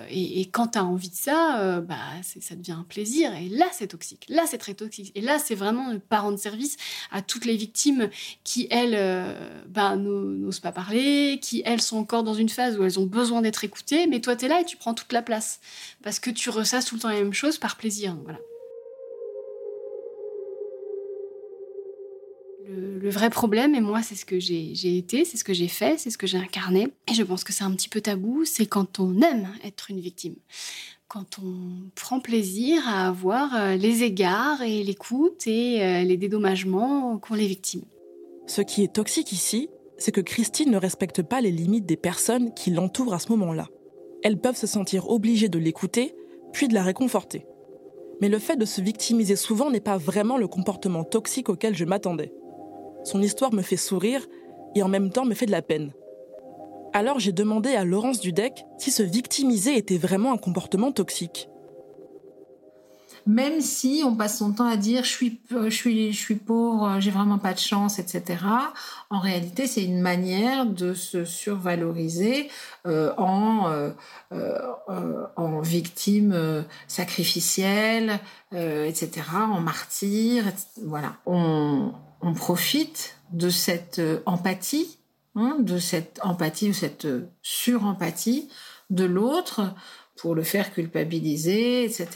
[0.10, 3.34] Et, et, quand t'as envie de ça, bah, ça devient un plaisir.
[3.36, 4.25] Et là, c'est toxique.
[4.30, 5.12] Là, c'est très toxique.
[5.15, 6.77] Et là, c'est vraiment le parent de service
[7.12, 8.10] à toutes les victimes
[8.43, 9.36] qui, elles,
[9.69, 13.41] bah, n'osent pas parler, qui, elles, sont encore dans une phase où elles ont besoin
[13.41, 15.60] d'être écoutées, mais toi, tu es là et tu prends toute la place.
[16.04, 18.17] Parce que tu ressasses tout le temps la même chose par plaisir.
[18.24, 18.39] Voilà.
[22.67, 26.00] Le, vrai problème, et moi, c'est ce que j'ai été, c'est ce que j'ai fait,
[26.00, 28.65] c'est ce que j'ai incarné, et je pense que c'est un petit peu tabou, c'est
[28.65, 30.36] quand on aime être une victime.
[31.08, 37.17] Quand on prend plaisir à avoir euh, les égards et l'écoute et euh, les dédommagements
[37.17, 37.84] qu'ont les victimes.
[38.48, 39.70] Ce qui est toxique ici,
[40.02, 43.68] c'est que Christine ne respecte pas les limites des personnes qui l'entourent à ce moment-là.
[44.24, 46.16] Elles peuvent se sentir obligées de l'écouter,
[46.54, 47.46] puis de la réconforter.
[48.20, 51.86] Mais le fait de se victimiser souvent n'est pas vraiment le comportement toxique auquel je
[51.86, 52.34] m'attendais.
[53.04, 54.26] Son histoire me fait sourire
[54.74, 55.92] et en même temps me fait de la peine.
[56.94, 61.48] Alors j'ai demandé à Laurence Dudek si se victimiser était vraiment un comportement toxique
[63.27, 66.99] même si on passe son temps à dire je suis, je suis, je suis pauvre,
[66.99, 68.38] j'ai vraiment pas de chance, etc.
[69.10, 72.49] En réalité, c'est une manière de se survaloriser
[72.88, 73.91] euh, en, euh,
[74.31, 78.19] euh, en victime sacrificielle,
[78.51, 80.45] etc., en martyr.
[80.84, 81.13] Voilà.
[81.25, 84.97] On, on profite de cette empathie,
[85.36, 87.07] hein, de cette empathie ou cette
[87.41, 88.49] surempathie
[88.89, 89.73] de l'autre
[90.21, 92.07] pour le faire culpabiliser, etc.,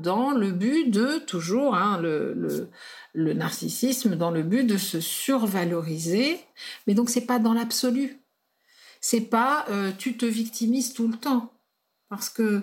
[0.00, 2.68] dans le but de, toujours, hein, le,
[3.12, 6.38] le, narcissisme, dans le but de se survaloriser.
[6.86, 8.20] Mais donc, c'est pas dans l'absolu.
[9.00, 11.52] C'est pas euh, tu te victimises tout le temps.
[12.08, 12.62] Parce que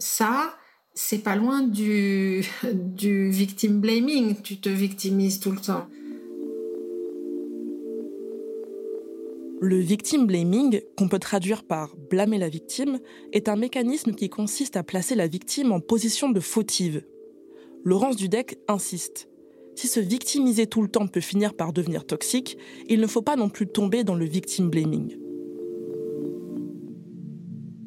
[0.00, 0.58] ça,
[0.92, 4.42] c'est pas loin du, du victim blaming.
[4.42, 5.86] Tu te victimises tout le temps.
[9.58, 12.98] Le victim blaming, qu'on peut traduire par blâmer la victime,
[13.32, 17.02] est un mécanisme qui consiste à placer la victime en position de fautive.
[17.82, 19.28] Laurence Dudek insiste.
[19.74, 23.36] Si se victimiser tout le temps peut finir par devenir toxique, il ne faut pas
[23.36, 25.16] non plus tomber dans le victim blaming.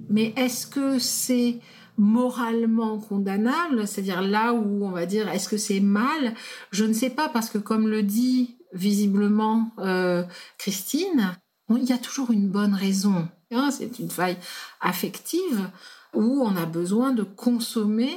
[0.10, 1.60] Mais est-ce que c'est
[1.98, 6.34] moralement condamnable, c'est-à-dire là où on va dire est-ce que c'est mal,
[6.72, 10.24] je ne sais pas parce que comme le dit visiblement euh,
[10.58, 11.38] Christine,
[11.78, 13.28] il y a toujours une bonne raison.
[13.52, 14.38] Hein, c'est une faille
[14.82, 15.70] affective
[16.14, 18.12] où on a besoin de consommer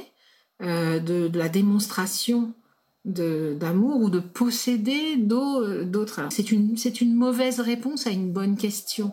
[0.61, 2.53] euh, de, la démonstration
[3.05, 6.21] d'amour ou de posséder d'autres.
[6.29, 9.11] C'est une mauvaise réponse à une bonne question.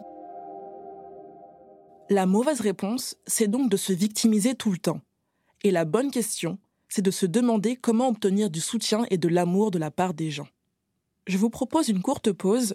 [2.08, 5.00] La mauvaise réponse, c'est donc de se victimiser tout le temps.
[5.62, 9.70] Et la bonne question, c'est de se demander comment obtenir du soutien et de l'amour
[9.70, 10.48] de la part des gens.
[11.26, 12.74] Je vous propose une courte pause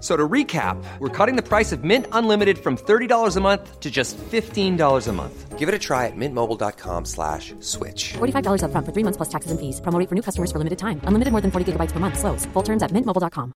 [0.00, 3.90] So to recap, we're cutting the price of Mint Unlimited from $30 a month to
[3.90, 5.58] just $15 a month.
[5.58, 8.14] Give it a try at mintmobile.com slash switch.
[8.14, 9.78] $45 up front for three months plus taxes and fees.
[9.82, 11.02] Promo for new customers for limited time.
[11.04, 12.18] Unlimited more than 40 gigabytes per month.
[12.18, 12.46] Slows.
[12.54, 13.52] Full terms at mintmobile.com.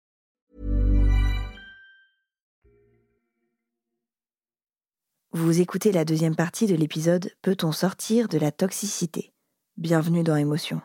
[5.34, 9.32] Vous écoutez la deuxième partie de l'épisode Peut-on sortir de la toxicité?
[9.78, 10.82] Bienvenue dans Émotion.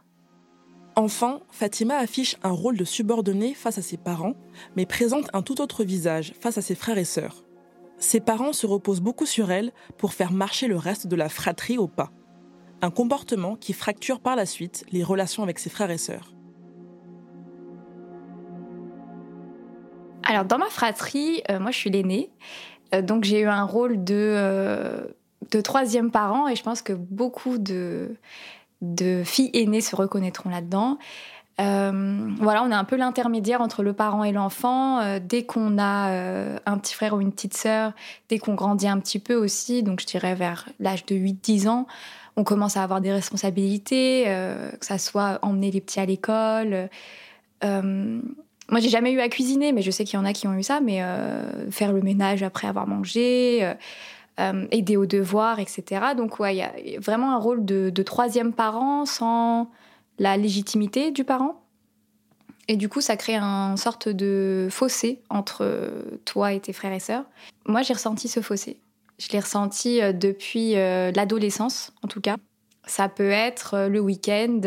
[0.99, 4.33] Enfin, Fatima affiche un rôle de subordonnée face à ses parents,
[4.77, 7.45] mais présente un tout autre visage face à ses frères et sœurs.
[7.99, 11.77] Ses parents se reposent beaucoup sur elle pour faire marcher le reste de la fratrie
[11.77, 12.13] au pas.
[12.81, 16.33] Un comportement qui fracture par la suite les relations avec ses frères et sœurs.
[20.23, 22.31] Alors, dans ma fratrie, euh, moi je suis l'aînée,
[22.95, 25.07] euh, donc j'ai eu un rôle euh,
[25.51, 28.17] de troisième parent et je pense que beaucoup de,
[28.83, 30.99] de filles aînées se reconnaîtront là-dedans.
[31.59, 35.01] Euh, voilà, on est un peu l'intermédiaire entre le parent et l'enfant.
[35.01, 37.93] Euh, dès qu'on a euh, un petit frère ou une petite sœur,
[38.29, 41.87] dès qu'on grandit un petit peu aussi, donc je dirais vers l'âge de 8-10 ans,
[42.37, 46.91] on commence à avoir des responsabilités, que ça soit emmener les petits à l'école.
[47.63, 50.53] moi, j'ai jamais eu à cuisiner, mais je sais qu'il y en a qui ont
[50.53, 51.03] eu ça, mais
[51.71, 53.75] faire le ménage après avoir mangé
[54.41, 56.15] euh, aider aux devoirs, etc.
[56.17, 56.63] Donc, ouais, il y
[56.97, 59.71] a vraiment un rôle de, troisième parent sans
[60.19, 61.63] la légitimité du parent.
[62.69, 65.91] Et du coup, ça crée un sorte de fossé entre
[66.25, 67.25] toi et tes frères et sœurs.
[67.67, 68.81] Moi, j'ai ressenti ce fossé.
[69.19, 72.37] Je l'ai ressenti euh, depuis euh, l'adolescence, en tout cas.
[72.87, 74.61] Ça peut être euh, le week-end.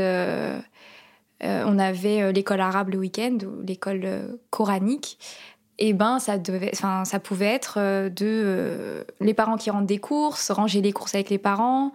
[1.42, 5.18] on avait l'école arabe le week-end, ou l'école coranique.
[5.80, 6.38] Et ben, ça
[7.20, 11.94] pouvait être de les parents qui rentrent des courses, ranger les courses avec les parents,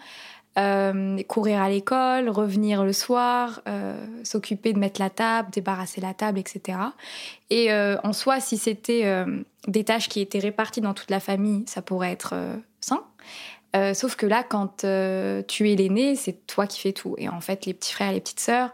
[0.56, 6.14] euh, courir à l'école, revenir le soir, euh, s'occuper de mettre la table, débarrasser la
[6.14, 6.78] table, etc.
[7.50, 9.24] Et euh, en soi, si c'était
[9.66, 12.34] des tâches qui étaient réparties dans toute la famille, ça pourrait être
[12.80, 13.02] sain.
[13.94, 14.86] sauf que là, quand
[15.48, 17.16] tu es l'aîné, c'est toi qui fais tout.
[17.18, 18.70] Et en fait, les petits frères et les petites sœurs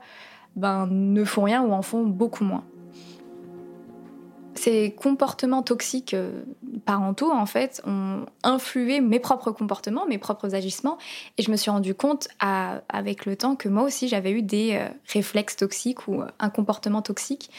[0.56, 2.64] ben, ne font rien ou en font beaucoup moins.
[4.60, 6.42] Ces comportements toxiques euh,
[6.84, 10.98] parentaux, en fait, ont influé mes propres comportements, mes propres agissements.
[11.38, 14.74] Et je me suis rendu compte avec le temps que moi aussi, j'avais eu des
[14.74, 17.50] euh, réflexes toxiques ou euh, un comportement toxique.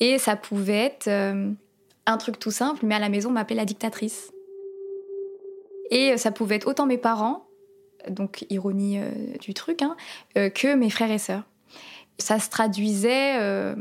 [0.00, 3.64] Et ça pouvait être un truc tout simple, mais à la maison, on m'appelait la
[3.64, 4.32] dictatrice.
[5.92, 7.46] Et ça pouvait être autant mes parents,
[8.10, 8.98] donc ironie
[9.40, 9.94] du truc, hein,
[10.34, 11.44] que mes frères et sœurs.
[12.18, 13.74] Ça se traduisait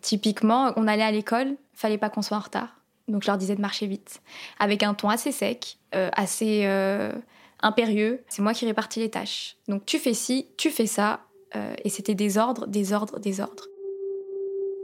[0.00, 2.80] Typiquement, on allait à l'école, fallait pas qu'on soit en retard.
[3.08, 4.20] Donc je leur disais de marcher vite,
[4.58, 7.12] avec un ton assez sec, euh, assez euh,
[7.60, 8.22] impérieux.
[8.28, 9.56] C'est moi qui répartis les tâches.
[9.66, 11.20] Donc tu fais ci, tu fais ça,
[11.56, 13.64] euh, et c'était des ordres, des ordres, des ordres.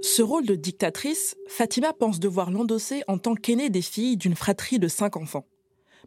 [0.00, 4.78] Ce rôle de dictatrice, Fatima pense devoir l'endosser en tant qu'aînée des filles d'une fratrie
[4.78, 5.46] de cinq enfants.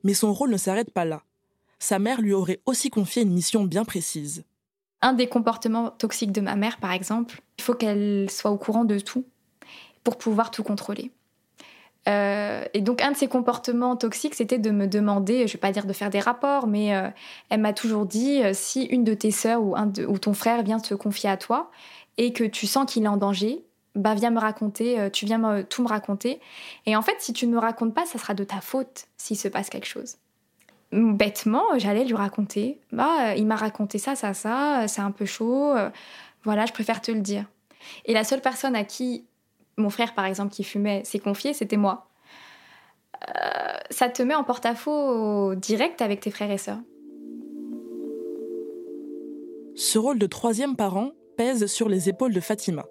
[0.03, 1.23] Mais son rôle ne s'arrête pas là.
[1.79, 4.43] Sa mère lui aurait aussi confié une mission bien précise.
[5.01, 8.83] Un des comportements toxiques de ma mère, par exemple, il faut qu'elle soit au courant
[8.83, 9.25] de tout
[10.03, 11.11] pour pouvoir tout contrôler.
[12.07, 15.71] Euh, et donc un de ces comportements toxiques, c'était de me demander, je vais pas
[15.71, 17.09] dire de faire des rapports, mais euh,
[17.49, 20.63] elle m'a toujours dit euh, si une de tes sœurs ou, un ou ton frère
[20.63, 21.69] vient te confier à toi
[22.17, 25.81] et que tu sens qu'il est en danger, bah viens me raconter, tu viens tout
[25.81, 26.39] me raconter.
[26.85, 29.37] Et en fait, si tu ne me racontes pas, ça sera de ta faute s'il
[29.37, 30.17] se passe quelque chose
[30.91, 32.79] bêtement, j'allais lui raconter.
[32.91, 35.75] Bah, il m'a raconté ça, ça, ça, c'est un peu chaud.
[35.75, 35.89] Euh,
[36.43, 37.45] voilà, je préfère te le dire.
[38.05, 39.25] Et la seule personne à qui
[39.77, 42.07] mon frère, par exemple, qui fumait, s'est confié, c'était moi.
[43.29, 46.79] Euh, ça te met en porte-à-faux direct avec tes frères et sœurs.
[49.75, 52.85] Ce rôle de troisième parent pèse sur les épaules de Fatima.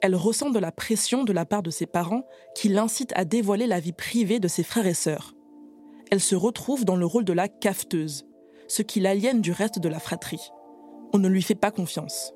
[0.00, 2.24] Elle ressent de la pression de la part de ses parents
[2.56, 5.34] qui l'incitent à dévoiler la vie privée de ses frères et sœurs
[6.12, 8.26] elle se retrouve dans le rôle de la cafeteuse,
[8.68, 10.52] ce qui l'aliène du reste de la fratrie.
[11.14, 12.34] On ne lui fait pas confiance.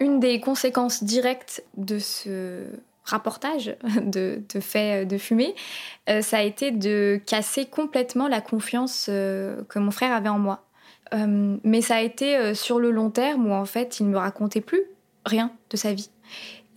[0.00, 2.64] Une des conséquences directes de ce
[3.04, 5.54] rapportage de, fait de fumée,
[6.08, 10.38] euh, ça a été de casser complètement la confiance euh, que mon frère avait en
[10.38, 10.64] moi.
[11.12, 14.18] Euh, mais ça a été sur le long terme où en fait il ne me
[14.18, 14.84] racontait plus
[15.26, 16.08] rien de sa vie.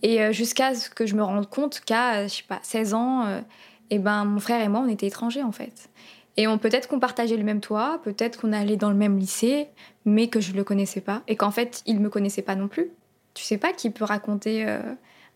[0.02, 3.42] Et jusqu'à ce que je me rende compte qu'à, je sais pas, 16 ans,
[3.90, 5.90] et ben mon frère et moi, on était étrangers en fait.
[6.36, 9.68] Et on peut-être qu'on partageait le même toit, peut-être qu'on allait dans le même lycée,
[10.04, 12.90] mais que je le connaissais pas et qu'en fait il me connaissait pas non plus.
[13.34, 14.80] Tu sais pas qui peut raconter euh,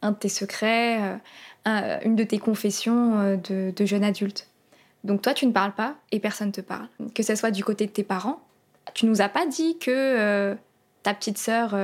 [0.02, 1.18] un de tes secrets,
[1.66, 4.48] euh, une de tes confessions euh, de, de, jeune adulte.
[5.04, 6.88] Donc toi tu ne parles pas et personne te parle.
[7.14, 8.40] Que ce soit du côté de tes parents,
[8.94, 10.56] tu nous as pas dit que
[11.02, 11.76] ta petite sœur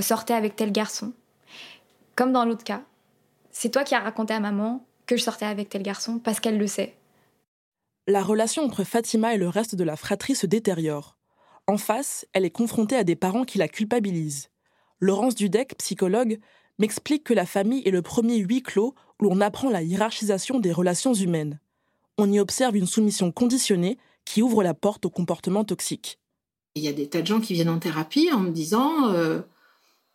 [0.00, 1.12] sortait avec tel garçon.
[2.16, 2.82] Comme dans l'autre cas,
[3.50, 6.58] c'est toi qui as raconté à maman que je sortais avec tel garçon parce qu'elle
[6.58, 6.96] le sait.
[8.06, 11.16] La relation entre Fatima et le reste de la fratrie se détériore.
[11.66, 14.50] En face, elle est confrontée à des parents qui la culpabilisent.
[15.00, 16.38] Laurence Dudek, psychologue,
[16.78, 20.72] m'explique que la famille est le premier huis clos où l'on apprend la hiérarchisation des
[20.72, 21.58] relations humaines.
[22.18, 26.18] On y observe une soumission conditionnée qui ouvre la porte au comportement toxique.
[26.74, 29.40] Il y a des tas de gens qui viennent en thérapie en me disant euh,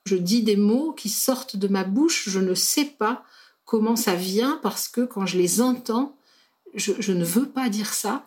[0.06, 3.23] Je dis des mots qui sortent de ma bouche, je ne sais pas
[3.72, 6.14] comment ça vient parce que quand je les entends,
[6.76, 8.26] je, ne veux pas dire ça.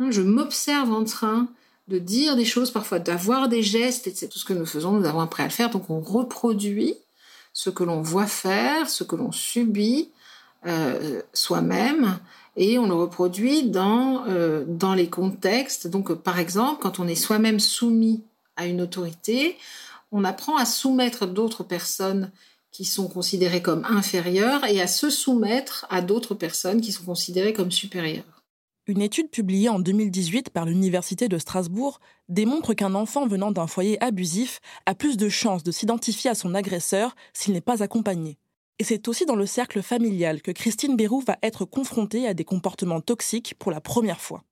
[0.00, 1.46] Hein, je m'observe en train
[1.86, 4.90] de dire des choses, parfois d'avoir des gestes, et c'est tout ce que nous faisons,
[4.90, 6.96] nous avons appris à le faire, donc on reproduit
[7.52, 10.10] ce que l'on voit faire, ce que l'on subit
[10.66, 12.18] euh, soi-même,
[12.56, 15.86] et on le reproduit dans, euh, dans les contextes.
[15.86, 18.24] Donc par exemple, quand on est soi-même soumis
[18.56, 19.56] à une autorité,
[20.10, 22.32] on apprend à soumettre d'autres personnes
[22.70, 27.52] qui sont considérés comme inférieurs et à se soumettre à d'autres personnes qui sont considérées
[27.52, 28.42] comme supérieures.
[28.86, 34.02] Une étude publiée en 2018 par l'Université de Strasbourg démontre qu'un enfant venant d'un foyer
[34.02, 38.38] abusif a plus de chances de s'identifier à son agresseur s'il n'est pas accompagné.
[38.80, 42.44] Et c'est aussi dans le cercle familial que Christine Bérou va être confrontée à des
[42.44, 44.42] comportements toxiques pour la première fois.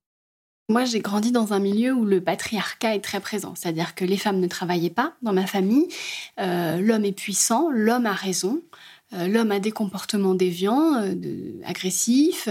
[0.70, 4.18] Moi, j'ai grandi dans un milieu où le patriarcat est très présent, c'est-à-dire que les
[4.18, 5.88] femmes ne travaillaient pas dans ma famille,
[6.38, 8.61] euh, l'homme est puissant, l'homme a raison,
[9.14, 12.50] euh, l'homme a des comportements déviants, euh, agressifs,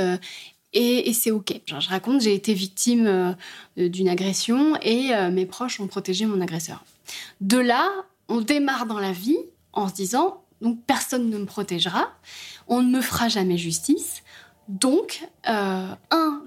[0.73, 1.62] et, c'est OK.
[1.67, 3.36] je raconte, j'ai été victime
[3.77, 6.84] d'une agression et mes proches ont protégé mon agresseur.
[7.39, 7.88] De là,
[8.27, 9.38] on démarre dans la vie
[9.73, 12.12] en se disant, donc personne ne me protégera,
[12.67, 14.23] on ne me fera jamais justice,
[14.67, 15.97] donc, un,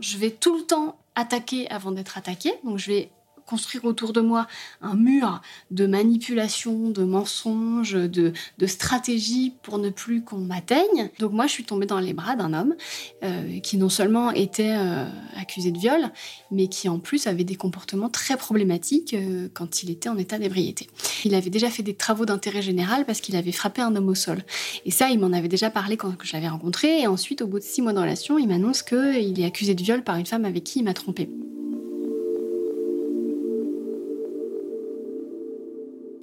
[0.00, 2.52] je vais tout le temps attaquer avant d'être attaqué.
[2.64, 3.10] Donc je vais
[3.50, 4.46] construire autour de moi
[4.80, 11.10] un mur de manipulation, de mensonges, de, de stratégies pour ne plus qu'on m'atteigne.
[11.18, 12.76] Donc moi, je suis tombée dans les bras d'un homme
[13.24, 15.04] euh, qui non seulement était euh,
[15.36, 16.10] accusé de viol,
[16.52, 20.38] mais qui en plus avait des comportements très problématiques euh, quand il était en état
[20.38, 20.86] d'ébriété.
[21.24, 24.14] Il avait déjà fait des travaux d'intérêt général parce qu'il avait frappé un homme au
[24.14, 24.44] sol.
[24.84, 27.00] Et ça, il m'en avait déjà parlé quand je l'avais rencontré.
[27.00, 29.82] Et ensuite, au bout de six mois de relation, il m'annonce qu'il est accusé de
[29.82, 31.28] viol par une femme avec qui il m'a trompé.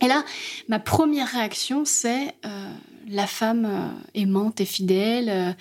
[0.02, 0.24] Et là,
[0.68, 2.74] ma première réaction, c'est euh,
[3.08, 5.54] la femme euh, aimante et fidèle euh,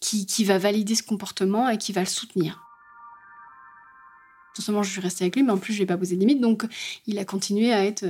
[0.00, 2.62] qui, qui, va valider ce comportement et qui va le soutenir.
[4.56, 6.14] Non seulement je suis restée avec lui, mais en plus je lui ai pas posé
[6.14, 6.64] de limite, donc
[7.08, 8.04] il a continué à être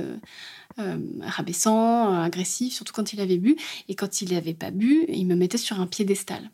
[1.21, 3.55] rabaissant, agressif, surtout quand il avait bu.
[3.87, 6.51] Et quand il n'avait pas bu, il me mettait sur un piédestal.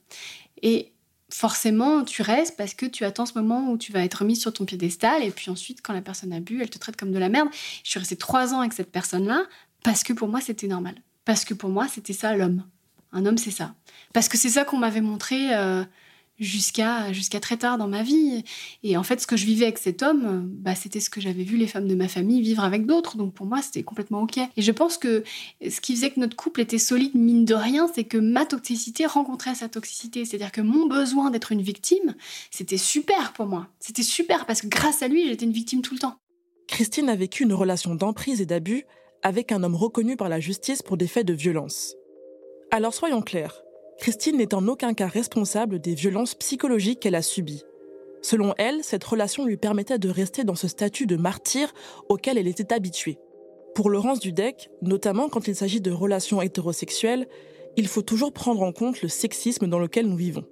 [1.33, 4.53] Forcément, tu restes parce que tu attends ce moment où tu vas être mis sur
[4.53, 5.23] ton piédestal.
[5.23, 7.49] Et puis ensuite, quand la personne a bu, elle te traite comme de la merde.
[7.83, 9.43] Je suis restée trois ans avec cette personne-là
[9.83, 10.95] parce que pour moi, c'était normal.
[11.25, 12.63] Parce que pour moi, c'était ça l'homme.
[13.13, 13.75] Un homme, c'est ça.
[14.13, 15.83] Parce que c'est ça qu'on m'avait montré euh,
[16.41, 18.43] jusqu'à jusqu'à très tard dans ma vie.
[18.83, 21.43] Et en fait, ce que je vivais avec cet homme, bah, c'était ce que j'avais
[21.43, 23.15] vu les femmes de ma famille vivre avec d'autres.
[23.15, 24.37] Donc pour moi, c'était complètement OK.
[24.37, 25.23] Et je pense que
[25.61, 29.05] ce qui faisait que notre couple était solide, mine de rien, c'est que ma toxicité
[29.05, 30.25] rencontrait sa toxicité.
[30.25, 32.15] C'est-à-dire que mon besoin d'être une victime,
[32.49, 33.67] c'était super pour moi.
[33.79, 36.15] C'était super parce que grâce à lui, j'étais une victime tout le temps.
[36.67, 38.85] Christine a vécu une relation d'emprise et d'abus
[39.23, 41.95] avec un homme reconnu par la justice pour des faits de violence.
[42.71, 43.61] Alors soyons clairs,
[44.01, 47.61] Christine n'est en aucun cas responsable des violences psychologiques qu'elle a subies.
[48.23, 51.71] Selon elle, cette relation lui permettait de rester dans ce statut de martyr
[52.09, 53.19] auquel elle était habituée.
[53.75, 57.27] Pour Laurence Dudek, notamment quand il s'agit de relations hétérosexuelles,
[57.77, 60.45] il faut toujours prendre en compte le sexisme dans lequel nous vivons.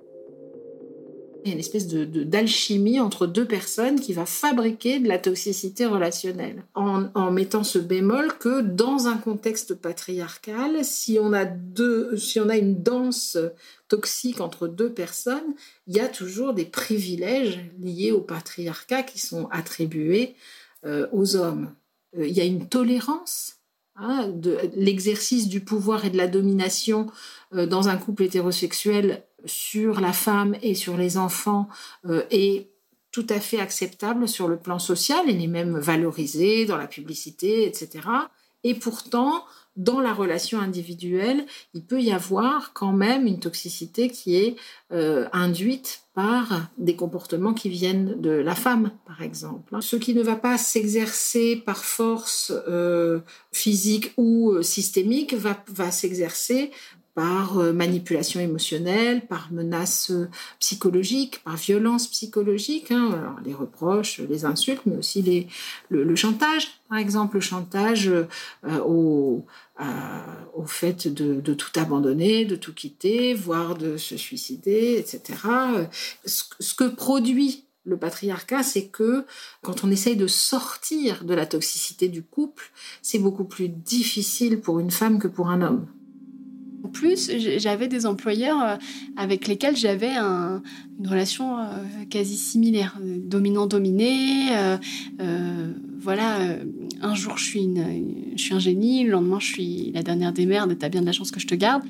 [1.43, 5.17] Il y a une espèce de, d'alchimie entre deux personnes qui va fabriquer de la
[5.17, 6.63] toxicité relationnelle.
[6.75, 12.49] En, mettant ce bémol que dans un contexte patriarcal, si on a deux, si on
[12.49, 13.37] a une danse
[13.87, 15.55] toxique entre deux personnes,
[15.87, 20.35] il y a toujours des privilèges liés au patriarcat qui sont attribués
[20.85, 21.73] euh, aux hommes.
[22.17, 23.57] Euh, il y a une tolérance
[23.95, 27.07] hein, de l'exercice du pouvoir et de la domination
[27.53, 31.67] euh, dans un couple hétérosexuel sur la femme et sur les enfants
[32.05, 32.67] euh, est
[33.11, 37.65] tout à fait acceptable sur le plan social, elle est même valorisée dans la publicité,
[37.65, 38.07] etc.
[38.63, 39.45] Et pourtant,
[39.77, 44.57] dans la relation individuelle, il peut y avoir quand même une toxicité qui est
[44.91, 49.77] euh, induite par des comportements qui viennent de la femme, par exemple.
[49.79, 53.21] Ce qui ne va pas s'exercer par force euh,
[53.53, 56.71] physique ou systémique va, va s'exercer
[57.15, 64.45] par euh, manipulation émotionnelle, par menace euh, psychologique, par violence psychologique, hein, les reproches, les
[64.45, 65.47] insultes, mais aussi les,
[65.89, 69.45] le, chantage, par exemple, le chantage euh, au,
[70.53, 75.39] au fait de, de, tout abandonner, de tout quitter, voire de se suicider, etc.
[76.25, 79.25] Ce, ce que produit le patriarcat, c'est que
[79.61, 84.79] quand on essaye de sortir de la toxicité du couple, c'est beaucoup plus difficile pour
[84.79, 85.87] une femme que pour un homme.
[86.91, 88.75] Plus, j'avais des employeurs euh,
[89.17, 91.65] avec lesquels j'avais une relation euh,
[92.09, 94.49] quasi similaire, euh, dominant-dominé.
[96.01, 96.57] voilà,
[97.01, 97.69] un jour je suis,
[98.35, 101.05] je suis un génie, le lendemain je suis la dernière des merdes, t'as bien de
[101.05, 101.83] la chance que je te garde.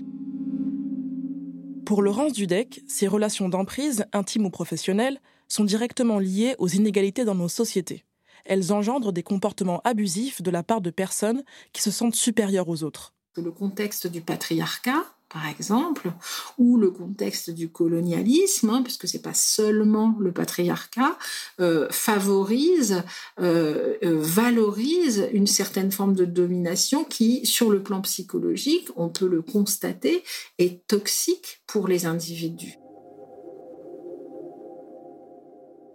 [1.86, 7.36] Pour Laurence Dudek, ces relations d'emprise, intimes ou professionnelles, sont directement liées aux inégalités dans
[7.36, 8.04] nos sociétés.
[8.46, 11.44] Elles engendrent des comportements abusifs de la part de personnes
[11.74, 16.12] qui se sentent supérieures aux autres le contexte du patriarcat, par exemple,
[16.58, 21.18] ou le contexte du colonialisme, hein, puisque c'est pas seulement le patriarcat,
[21.60, 23.04] euh, favorise,
[23.40, 29.28] euh, euh, valorise une certaine forme de domination qui, sur le plan psychologique, on peut
[29.28, 30.24] le constater,
[30.58, 32.80] est toxique pour les individus.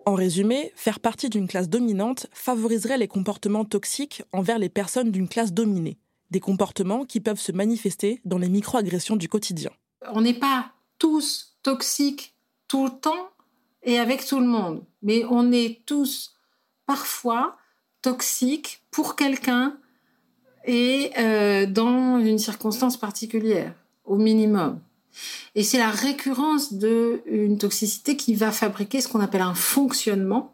[0.07, 5.29] En résumé, faire partie d'une classe dominante favoriserait les comportements toxiques envers les personnes d'une
[5.29, 5.99] classe dominée
[6.35, 9.70] des comportements qui peuvent se manifester dans les microagressions du quotidien.
[10.12, 12.35] On n'est pas tous toxiques
[12.66, 13.30] tout le temps
[13.85, 16.35] et avec tout le monde, mais on est tous
[16.87, 17.57] parfois
[18.03, 19.76] toxiques pour quelqu'un
[20.66, 23.74] et euh, dans une circonstance particulière,
[24.05, 24.80] au minimum.
[25.55, 30.54] Et c'est la récurrence d'une toxicité qui va fabriquer ce qu'on appelle un fonctionnement,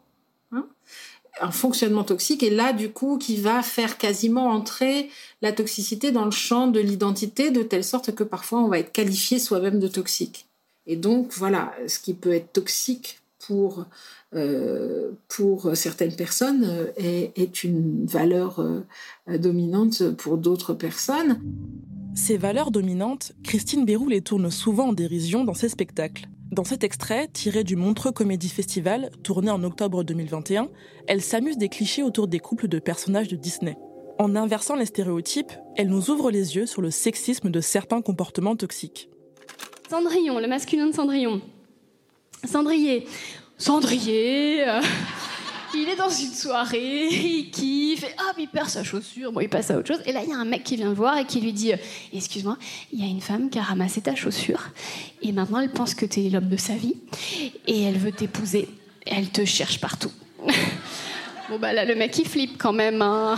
[1.41, 5.09] un fonctionnement toxique, et là, du coup, qui va faire quasiment entrer
[5.41, 8.91] la toxicité dans le champ de l'identité, de telle sorte que parfois on va être
[8.91, 10.47] qualifié soi-même de toxique.
[10.87, 13.85] Et donc, voilà, ce qui peut être toxique pour,
[14.33, 21.41] euh, pour certaines personnes euh, est, est une valeur euh, dominante pour d'autres personnes.
[22.13, 26.27] Ces valeurs dominantes, Christine Bérou les tourne souvent en dérision dans ses spectacles.
[26.51, 30.67] Dans cet extrait, tiré du Montreux Comédie Festival, tourné en octobre 2021,
[31.07, 33.77] elle s'amuse des clichés autour des couples de personnages de Disney.
[34.19, 38.57] En inversant les stéréotypes, elle nous ouvre les yeux sur le sexisme de certains comportements
[38.57, 39.09] toxiques.
[39.89, 41.41] Cendrillon, le masculin de Cendrillon.
[42.43, 43.07] Cendrier.
[43.57, 44.67] Cendrier.
[44.67, 44.81] euh,
[45.73, 49.31] il est dans une soirée, il kiffe, et hop, il perd sa chaussure.
[49.31, 50.01] Bon, il passe à autre chose.
[50.05, 51.73] Et là, il y a un mec qui vient le voir et qui lui dit
[51.73, 51.77] euh,
[52.13, 52.57] Excuse-moi,
[52.91, 54.69] il y a une femme qui a ramassé ta chaussure.
[55.21, 56.95] Et maintenant, elle pense que t'es l'homme de sa vie.
[57.67, 58.67] Et elle veut t'épouser.
[59.05, 60.11] Elle te cherche partout.
[61.49, 63.01] bon, bah là, le mec, il flippe quand même.
[63.01, 63.35] hein.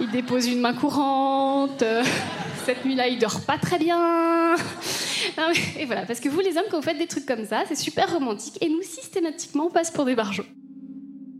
[0.00, 1.82] Il dépose une main courante.
[2.66, 4.54] Cette nuit-là, il dort pas très bien.
[5.78, 7.76] Et voilà, parce que vous, les hommes, quand vous faites des trucs comme ça, c'est
[7.76, 8.58] super romantique.
[8.60, 10.44] Et nous, systématiquement, on passe pour des barjots.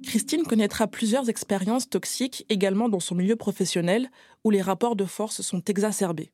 [0.09, 4.09] Christine connaîtra plusieurs expériences toxiques également dans son milieu professionnel
[4.43, 6.31] où les rapports de force sont exacerbés.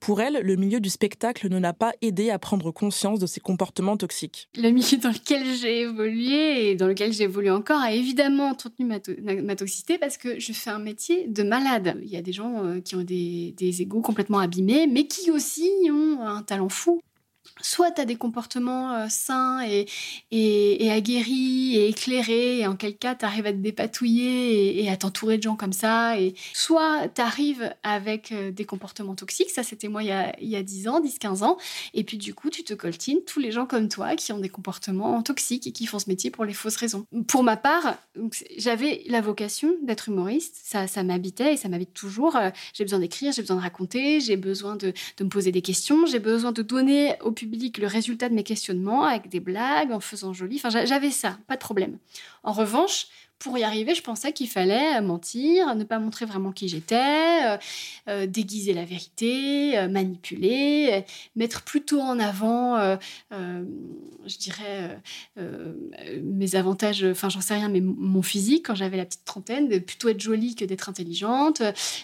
[0.00, 3.40] Pour elle, le milieu du spectacle ne l'a pas aidé à prendre conscience de ses
[3.40, 4.50] comportements toxiques.
[4.54, 9.00] Le milieu dans lequel j'ai évolué et dans lequel j'évolue encore a évidemment entretenu ma,
[9.00, 11.96] to- ma toxicité parce que je fais un métier de malade.
[12.02, 15.30] Il y a des gens euh, qui ont des, des égos complètement abîmés, mais qui
[15.30, 17.00] aussi ont un talent fou.
[17.62, 19.86] Soit tu as des comportements euh, sains et,
[20.30, 24.96] et, aguerris et éclairés, et en quel cas tu arrives à te dépatouiller et, à
[24.96, 26.18] t'entourer de gens comme ça.
[26.20, 30.12] Et soit tu arrives avec euh, des comportements toxiques, ça c'était moi il y,
[30.54, 31.56] a, a 10 ans, 10-15 ans,
[31.94, 34.48] et puis du coup tu te coltines tous les gens comme toi qui ont des
[34.48, 37.06] comportements toxiques et qui font ce métier pour les fausses raisons.
[37.26, 37.96] Pour ma part,
[38.56, 42.36] j'avais la vocation d'être humoriste, ça, ça m'habitait et ça m'habite toujours.
[42.36, 45.62] Euh, J'ai besoin d'écrire, j'ai besoin de raconter, j'ai besoin de, de me poser des
[45.62, 49.92] questions, j'ai besoin de donner au public le résultat de mes questionnements avec des blagues,
[49.92, 50.56] en faisant joli.
[50.56, 51.98] Enfin, j'a- j'avais ça, pas de problème.
[52.42, 53.06] En revanche,
[53.40, 57.56] pour y arriver, je pensais qu'il fallait mentir, ne pas montrer vraiment qui j'étais, euh,
[58.08, 61.00] euh, déguiser la vérité, euh, manipuler, euh,
[61.36, 62.96] mettre plutôt en avant, euh,
[63.32, 63.64] euh,
[64.26, 65.00] je dirais,
[65.38, 65.72] euh,
[66.04, 69.68] euh, mes avantages, enfin j'en sais rien, mais mon physique quand j'avais la petite trentaine,
[69.68, 71.62] de plutôt être jolie que d'être intelligente,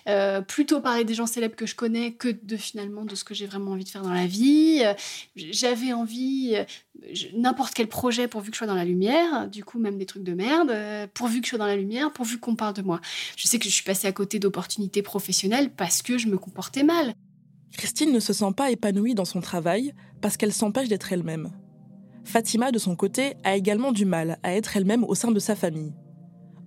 [0.08, 3.34] euh, plutôt parler des gens célèbres que je connais que de finalement de ce que
[3.34, 4.80] j'ai vraiment envie de faire dans la vie.
[4.82, 4.94] Euh,
[5.36, 6.64] J'avais envie, euh,
[7.34, 10.22] n'importe quel projet pourvu que je sois dans la lumière, du coup même des trucs
[10.22, 13.00] de merde, euh, pourvu que je sois dans la lumière, pourvu qu'on parle de moi.
[13.36, 16.84] Je sais que je suis passée à côté d'opportunités professionnelles parce que je me comportais
[16.84, 17.14] mal.
[17.72, 21.50] Christine ne se sent pas épanouie dans son travail parce qu'elle s'empêche d'être elle-même.
[22.22, 25.56] Fatima, de son côté, a également du mal à être elle-même au sein de sa
[25.56, 25.94] famille.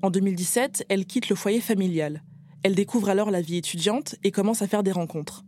[0.02, 2.22] En 2017, elle quitte le foyer familial.
[2.64, 5.46] Elle découvre alors la vie étudiante et commence à faire des rencontres.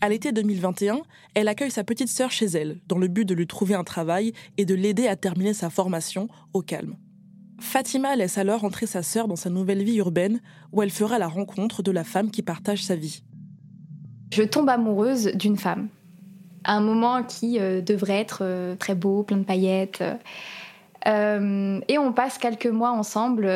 [0.00, 1.02] À l'été 2021,
[1.34, 4.32] elle accueille sa petite sœur chez elle, dans le but de lui trouver un travail
[4.56, 6.96] et de l'aider à terminer sa formation au calme.
[7.58, 10.40] Fatima laisse alors entrer sa sœur dans sa nouvelle vie urbaine,
[10.72, 13.22] où elle fera la rencontre de la femme qui partage sa vie.
[14.32, 15.88] Je tombe amoureuse d'une femme.
[16.64, 20.02] À un moment qui euh, devrait être euh, très beau, plein de paillettes.
[21.06, 23.48] Euh, et on passe quelques mois ensemble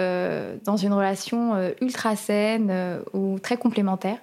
[0.64, 2.72] dans une relation ultra saine
[3.12, 4.18] ou très complémentaire.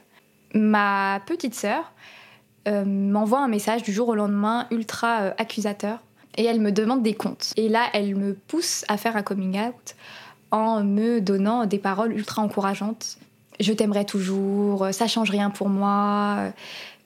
[0.54, 1.92] Ma petite sœur
[2.66, 6.00] m'envoie un message du jour au lendemain ultra accusateur
[6.38, 7.54] et elle me demande des comptes.
[7.58, 9.96] Et là, elle me pousse à faire un coming out
[10.52, 13.18] en me donnant des paroles ultra encourageantes.
[13.60, 16.52] Je t'aimerai toujours, ça change rien pour moi,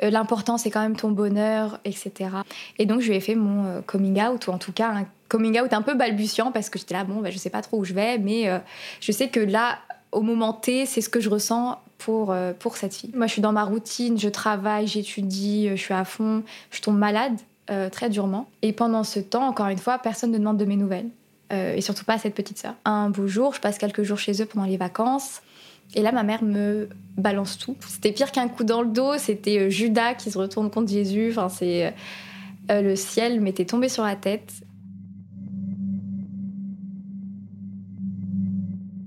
[0.04, 2.30] euh, l'important c'est quand même ton bonheur, etc.
[2.78, 5.06] Et donc je lui ai fait mon euh, coming out, ou en tout cas un
[5.30, 7.78] coming out un peu balbutiant parce que j'étais là, bon, bah, je sais pas trop
[7.78, 8.60] où je vais, mais euh,
[9.00, 9.78] je sais que là,
[10.12, 13.12] au moment T, c'est ce que je ressens pour, pour cette fille.
[13.16, 16.98] Moi je suis dans ma routine, je travaille, j'étudie, je suis à fond, je tombe
[16.98, 17.40] malade
[17.72, 18.50] euh, très durement.
[18.62, 21.08] Et pendant ce temps, encore une fois, personne ne demande de mes nouvelles.
[21.54, 22.74] Euh, et surtout pas à cette petite sœur.
[22.84, 25.42] Un beau jour, je passe quelques jours chez eux pendant les vacances.
[25.96, 27.78] Et là, ma mère me balance tout.
[27.88, 29.18] C'était pire qu'un coup dans le dos.
[29.18, 31.30] C'était euh, Judas qui se retourne contre Jésus.
[31.32, 31.94] Enfin, c'est
[32.70, 34.52] le ciel m'était tombé sur la tête.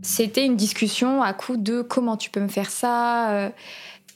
[0.00, 3.52] C'était une discussion à coup de comment tu peux me faire ça.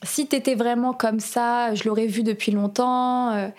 [0.03, 3.51] si t'étais vraiment comme ça, je l'aurais vu depuis longtemps.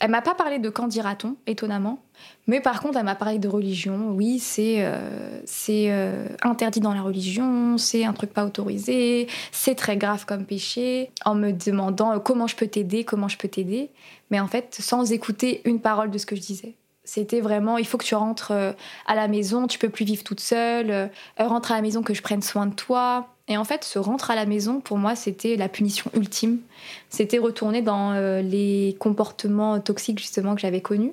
[0.00, 1.98] Elle m'a pas parlé de quand dira-t-on, étonnamment.
[2.46, 4.10] Mais par contre, elle m'a parlé de religion.
[4.12, 5.40] Oui, c'est euh,
[5.70, 11.10] euh, interdit dans la religion, c'est un truc pas autorisé, c'est très grave comme péché.
[11.24, 13.90] En me demandant euh, comment je peux t'aider, comment je peux t'aider.
[14.30, 16.74] Mais en fait, sans écouter une parole de ce que je disais.
[17.02, 20.40] C'était vraiment, il faut que tu rentres à la maison, tu peux plus vivre toute
[20.40, 23.28] seule, rentre à la maison que je prenne soin de toi.
[23.48, 26.60] Et en fait, ce rentre à la maison, pour moi, c'était la punition ultime.
[27.08, 31.12] C'était retourner dans euh, les comportements toxiques, justement, que j'avais connus.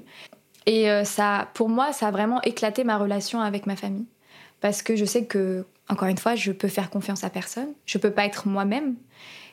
[0.65, 4.05] Et euh, ça, pour moi, ça a vraiment éclaté ma relation avec ma famille.
[4.59, 7.69] Parce que je sais que, encore une fois, je peux faire confiance à personne.
[7.85, 8.95] Je peux pas être moi-même.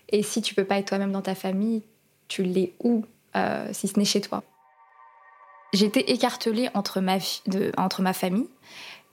[0.08, 1.82] Et si tu peux pas être toi-même dans ta famille,
[2.26, 3.04] tu l'es où,
[3.36, 4.42] euh, si ce n'est chez toi?
[5.72, 8.48] J'étais écartelée entre ma, de, entre ma famille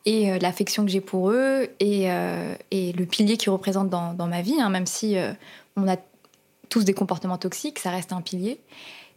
[0.05, 4.13] et euh, l'affection que j'ai pour eux et, euh, et le pilier qu'ils représentent dans,
[4.13, 5.33] dans, ma vie, hein, même si euh,
[5.75, 5.97] on a
[6.69, 8.59] tous des comportements toxiques, ça reste un pilier,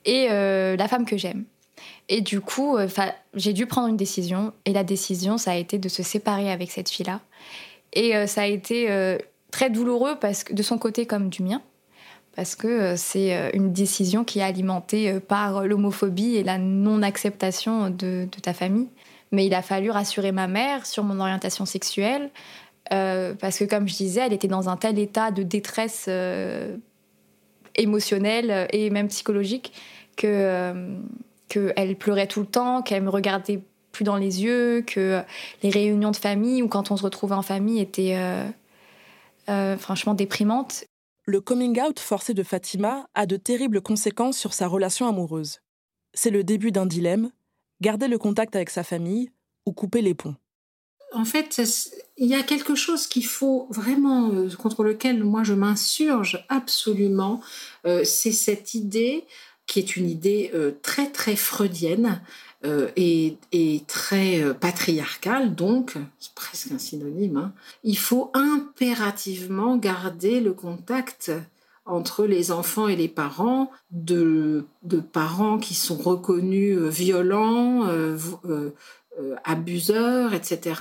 [0.05, 1.45] et la femme que j'aime.
[2.09, 2.79] Et du coup,
[3.35, 6.71] j'ai dû prendre une décision, et la décision, ça a été de se séparer avec
[6.71, 7.21] cette fille-là.
[7.93, 9.19] Et ça a été
[9.51, 11.61] très douloureux parce que, de son côté comme du mien,
[12.35, 18.41] parce que c'est une décision qui est alimentée par l'homophobie et la non-acceptation de, de
[18.41, 18.89] ta famille.
[19.33, 22.31] Mais il a fallu rassurer ma mère sur mon orientation sexuelle,
[22.93, 26.77] euh, parce que comme je disais, elle était dans un tel état de détresse euh,
[27.75, 29.73] émotionnelle et même psychologique
[30.17, 30.97] que euh,
[31.49, 33.61] qu'elle pleurait tout le temps, qu'elle me regardait
[33.93, 35.23] plus dans les yeux, que
[35.63, 38.17] les réunions de famille ou quand on se retrouvait en famille étaient
[39.47, 40.85] franchement déprimantes.
[41.27, 45.61] Le coming out forcé de Fatima a de terribles conséquences sur sa relation amoureuse.
[46.15, 47.31] C'est le début d'un dilemme
[47.83, 49.31] garder le contact avec sa famille
[49.67, 50.37] ou couper les ponts
[51.13, 51.61] En fait,
[52.17, 57.43] il y a quelque chose qu'il faut vraiment, euh, contre lequel moi je m'insurge absolument,
[57.85, 59.25] euh, c'est cette idée
[59.67, 62.23] qui est une idée euh, très très freudienne
[62.97, 63.39] et,
[63.89, 67.37] très patriarcale, donc c'est presque un synonyme.
[67.37, 67.53] Hein.
[67.83, 71.33] Il faut impérativement garder le contact
[71.85, 74.65] entre les enfants et les parents, de,
[75.13, 78.71] parents qui sont reconnus euh, violents, euh, euh,
[79.45, 80.81] abuseurs, etc.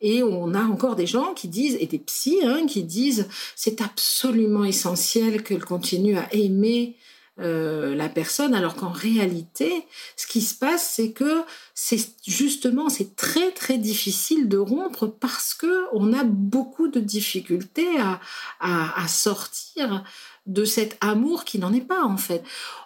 [0.00, 3.80] Et, on a encore des gens qui disent, et des psys, hein, qui disent, c'est
[3.80, 6.96] absolument essentiel qu'elle continue à aimer
[7.40, 11.42] euh, la personne, alors qu'en réalité, ce qui se passe, c'est que
[11.74, 17.98] c'est justement c'est très très difficile de rompre parce que on a beaucoup de difficultés
[17.98, 18.20] à,
[18.60, 20.04] à, sortir
[20.46, 22.44] de cet amour qui n'en est pas en fait.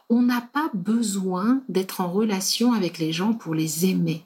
[0.08, 4.24] On n'a pas besoin d'être en relation avec les gens pour les aimer.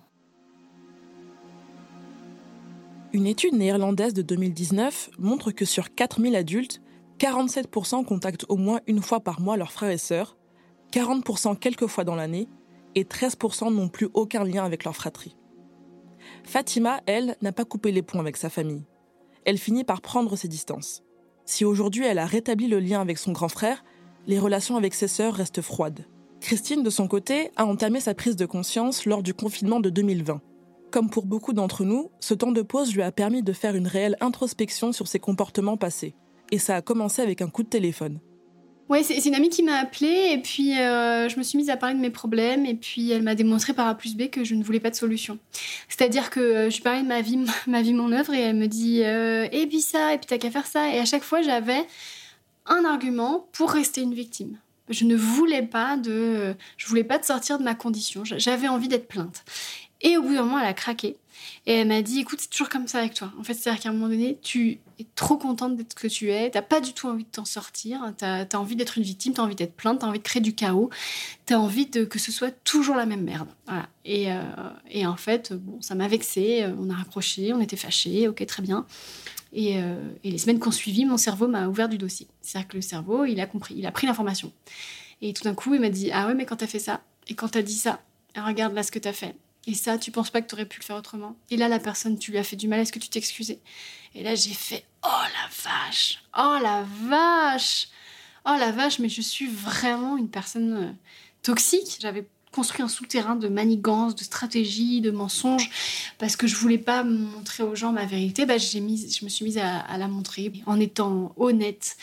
[3.12, 6.80] Une étude néerlandaise de 2019 montre que sur 4000 adultes,
[7.18, 10.36] 47% contactent au moins une fois par mois leurs frères et sœurs,
[10.92, 12.48] 40% quelques fois dans l'année,
[12.94, 15.36] et 13% n'ont plus aucun lien avec leur fratrie.
[16.44, 18.84] Fatima, elle, n'a pas coupé les ponts avec sa famille.
[19.44, 21.02] Elle finit par prendre ses distances.
[21.44, 23.84] Si aujourd'hui elle a rétabli le lien avec son grand frère,
[24.26, 26.06] les relations avec ses sœurs restent froides.
[26.40, 30.40] Christine, de son côté, a entamé sa prise de conscience lors du confinement de 2020.
[30.90, 33.86] Comme pour beaucoup d'entre nous, ce temps de pause lui a permis de faire une
[33.86, 36.14] réelle introspection sur ses comportements passés
[36.52, 38.20] et ça a commencé avec un coup de téléphone.
[38.88, 41.78] Oui, c'est une amie qui m'a appelée et puis euh, je me suis mise à
[41.78, 44.54] parler de mes problèmes et puis elle m'a démontré par A plus B que je
[44.54, 45.38] ne voulais pas de solution.
[45.88, 48.66] C'est-à-dire que euh, je parlais de ma vie, ma vie, mon œuvre et elle me
[48.66, 51.40] dit euh, et puis ça et puis t'as qu'à faire ça et à chaque fois
[51.40, 51.86] j'avais
[52.66, 54.58] un argument pour rester une victime.
[54.90, 58.24] Je ne voulais pas de, je voulais pas de sortir de ma condition.
[58.24, 59.42] J'avais envie d'être plainte.
[60.02, 61.16] Et au bout d'un moment, elle a craqué.
[61.66, 63.32] Et elle m'a dit, écoute, c'est toujours comme ça avec toi.
[63.38, 66.30] En fait, c'est-à-dire qu'à un moment donné, tu es trop contente d'être ce que tu
[66.30, 66.50] es.
[66.50, 68.12] T'as pas du tout envie de t'en sortir.
[68.16, 70.54] T'as as envie d'être une victime, t'as envie d'être plainte, t'as envie de créer du
[70.54, 70.90] chaos.
[71.46, 73.48] T'as envie de, que ce soit toujours la même merde.
[74.04, 74.40] Et, euh,
[74.90, 76.66] et en fait, bon, ça m'a vexée.
[76.78, 78.28] On a raccroché, on était fâchés.
[78.28, 78.86] Ok, très bien.
[79.52, 82.26] Et, euh, et les semaines qui ont suivi, mon cerveau m'a ouvert du dossier.
[82.40, 84.52] C'est-à-dire que le cerveau, il a compris, il a pris l'information.
[85.20, 87.34] Et tout d'un coup, il m'a dit, ah ouais, mais quand t'as fait ça, et
[87.34, 88.00] quand t'as dit ça,
[88.36, 89.34] regarde là ce que t'as fait.
[89.66, 91.36] Et ça, tu penses pas que tu aurais pu le faire autrement.
[91.50, 93.60] Et là, la personne, tu lui as fait du mal, est-ce que tu t'excusais?
[94.14, 96.22] Et là, j'ai fait Oh la vache!
[96.36, 97.88] Oh la vache!
[98.44, 100.92] Oh la vache, mais je suis vraiment une personne euh,
[101.42, 101.98] toxique.
[102.00, 105.70] J'avais construit un souterrain de manigances, de stratégies, de mensonges,
[106.18, 108.44] parce que je voulais pas montrer aux gens ma vérité.
[108.44, 110.52] Bah, mis, je me suis mise à la montrer.
[110.66, 111.96] En étant honnête,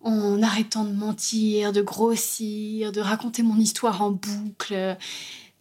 [0.00, 4.96] en arrêtant de mentir, de grossir, de raconter mon histoire en boucle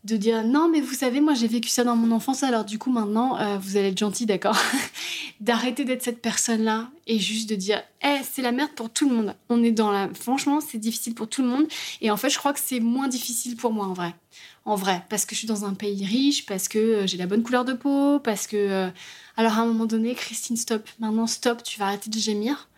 [0.07, 2.79] de dire non mais vous savez moi j'ai vécu ça dans mon enfance alors du
[2.79, 4.57] coup maintenant euh, vous allez être gentil d'accord
[5.41, 9.15] d'arrêter d'être cette personne-là et juste de dire Eh, c'est la merde pour tout le
[9.15, 9.35] monde.
[9.49, 10.09] On est dans la.
[10.13, 11.65] Franchement, c'est difficile pour tout le monde.
[12.01, 14.15] Et en fait, je crois que c'est moins difficile pour moi en vrai.
[14.65, 17.27] En vrai, parce que je suis dans un pays riche, parce que euh, j'ai la
[17.27, 18.57] bonne couleur de peau, parce que.
[18.57, 18.89] Euh,
[19.35, 20.87] alors à un moment donné, Christine, stop.
[20.99, 22.69] Maintenant, stop, tu vas arrêter de gémir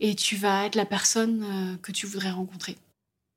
[0.00, 2.76] et tu vas être la personne que tu voudrais rencontrer.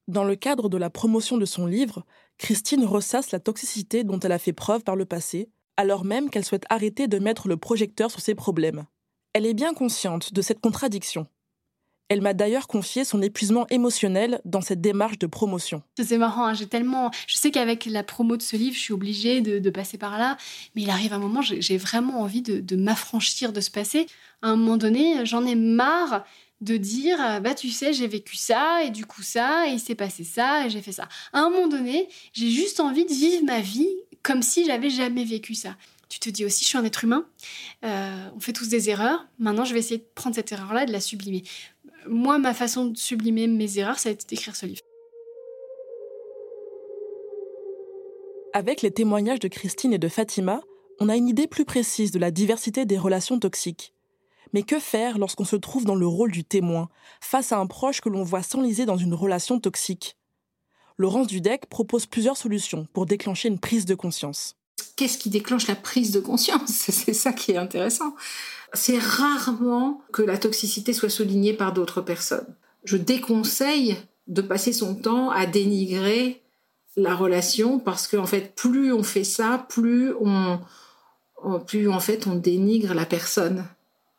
[0.08, 2.06] Dans le cadre de la promotion de son livre,
[2.42, 6.44] Christine ressasse la toxicité dont elle a fait preuve par le passé, alors même qu'elle
[6.44, 8.86] souhaite arrêter de mettre le projecteur sur ses problèmes.
[9.34, 11.28] Elle est bien consciente de cette contradiction.
[12.10, 15.84] Elle m'a d'ailleurs confié son épuisement émotionnel dans cette démarche de promotion.
[16.04, 17.12] C'est marrant, hein, j'ai tellement.
[17.28, 20.36] Je sais qu'avec la promo de ce livre, je suis obligée de, passer par là,
[20.76, 24.08] mais il arrive un moment, j'ai vraiment envie de, de m'affranchir de ce passé.
[24.42, 26.26] À un moment donné, j'en ai marre
[26.62, 29.96] de dire bah tu sais j'ai vécu ça et du coup ça et il s'est
[29.96, 31.10] passé ça et j'ai fait ça.
[31.34, 33.90] À un moment donné, j'ai juste envie de vivre ma vie
[34.24, 35.76] comme si j'avais jamais vécu ça.
[36.10, 37.26] Tu te dis aussi je suis un être humain,
[37.84, 39.28] euh, on fait tous des erreurs.
[39.40, 41.44] Maintenant je vais essayer de prendre cette erreur là et de la sublimer.
[42.08, 44.82] Moi ma façon de sublimer mes erreurs ça a été d'écrire ce livre.
[48.54, 50.62] Avec les témoignages de Christine et de Fatima,
[51.00, 53.94] on a une idée plus précise de la diversité des relations toxiques.
[54.54, 56.90] Mais que faire lorsqu'on se trouve dans le rôle du témoin,
[57.22, 60.18] face à un proche que l'on voit s'enliser dans une relation toxique?
[60.98, 64.56] Laurence Dudek propose plusieurs solutions pour déclencher une prise de conscience.
[64.96, 66.70] Qu'est-ce qui déclenche la prise de conscience?
[66.90, 68.16] C'est ça qui est intéressant.
[68.74, 72.56] C'est rarement que la toxicité soit soulignée par d'autres personnes.
[72.84, 73.98] Je déconseille
[74.28, 76.42] de passer son temps à dénigrer
[76.96, 80.60] la relation parce qu'en fait, plus on fait ça, plus on,
[81.66, 83.66] plus en fait on dénigre la personne.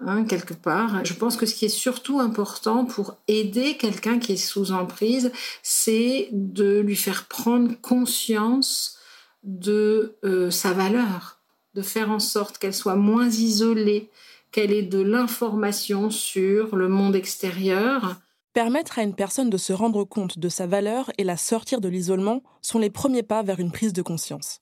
[0.07, 1.05] Hein, quelque part.
[1.05, 5.31] Je pense que ce qui est surtout important pour aider quelqu'un qui est sous emprise,
[5.63, 8.99] c'est de lui faire prendre conscience
[9.45, 11.41] de euh, sa valeur,
[11.75, 14.11] de faire en sorte qu'elle soit moins isolée,
[14.51, 18.17] qu'elle ait de l'information sur le monde extérieur.
[18.55, 21.89] Permettre à une personne de se rendre compte de sa valeur et la sortir de
[21.89, 24.62] l'isolement sont les premiers pas vers une prise de conscience.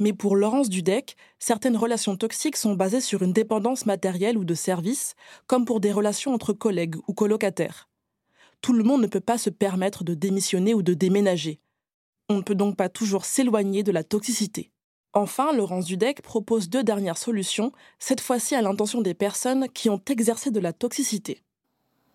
[0.00, 4.54] Mais pour Laurence Dudek, certaines relations toxiques sont basées sur une dépendance matérielle ou de
[4.54, 5.14] service,
[5.46, 7.90] comme pour des relations entre collègues ou colocataires.
[8.62, 11.60] Tout le monde ne peut pas se permettre de démissionner ou de déménager.
[12.30, 14.72] On ne peut donc pas toujours s'éloigner de la toxicité.
[15.12, 20.00] Enfin, Laurence Dudek propose deux dernières solutions, cette fois-ci à l'intention des personnes qui ont
[20.08, 21.42] exercé de la toxicité.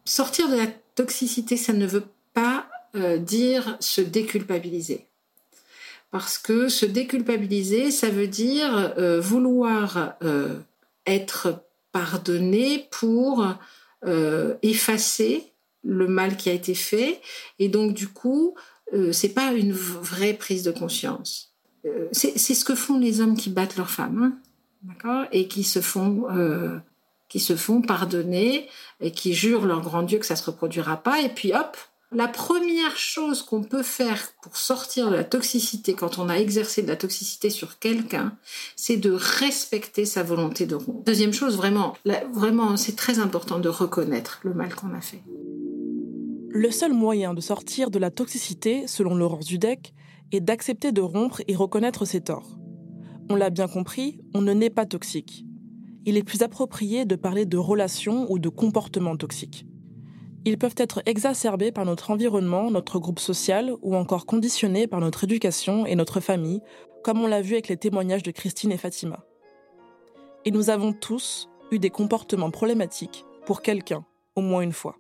[0.05, 5.07] Sortir de la toxicité, ça ne veut pas euh, dire se déculpabiliser.
[6.15, 10.59] Parce que se déculpabiliser, ça veut dire euh, vouloir euh,
[11.05, 13.45] être pardonné pour
[14.05, 15.43] euh, effacer
[15.83, 17.19] le mal qui a été fait.
[17.59, 18.55] Et donc, du coup,
[19.11, 21.53] c'est pas une vraie prise de conscience.
[22.13, 24.39] c'est ce que font les hommes qui battent leurs femmes,
[25.03, 26.27] hein, Et qui se font
[27.27, 28.69] qui se font pardonner
[29.01, 31.19] et qui jurent leur grand Dieu que ça se reproduira pas.
[31.19, 31.75] Et puis hop,
[32.11, 36.81] la première chose qu'on peut faire pour sortir de la toxicité quand on a exercé
[36.81, 38.37] de la toxicité sur quelqu'un,
[38.75, 41.03] c'est de respecter sa volonté de rompre.
[41.03, 41.95] Deuxième chose, vraiment,
[42.33, 45.23] vraiment, c'est très important de reconnaître le mal qu'on a fait.
[46.49, 49.93] Le seul moyen de sortir de la toxicité, selon Laurence Dudek,
[50.31, 52.57] est d'accepter de rompre et reconnaître ses torts.
[53.29, 55.45] On l'a bien compris, on ne naît pas toxique.
[56.05, 59.65] Il est plus approprié de parler de relations ou de comportements toxiques.
[60.47, 65.23] Ils peuvent être exacerbés par notre environnement, notre groupe social, ou encore conditionnés par notre
[65.23, 66.61] éducation et notre famille,
[67.03, 69.25] comme on l'a vu avec les témoignages de Christine et Fatima.
[70.45, 74.97] Et nous avons tous eu des comportements problématiques pour quelqu'un, au moins une fois.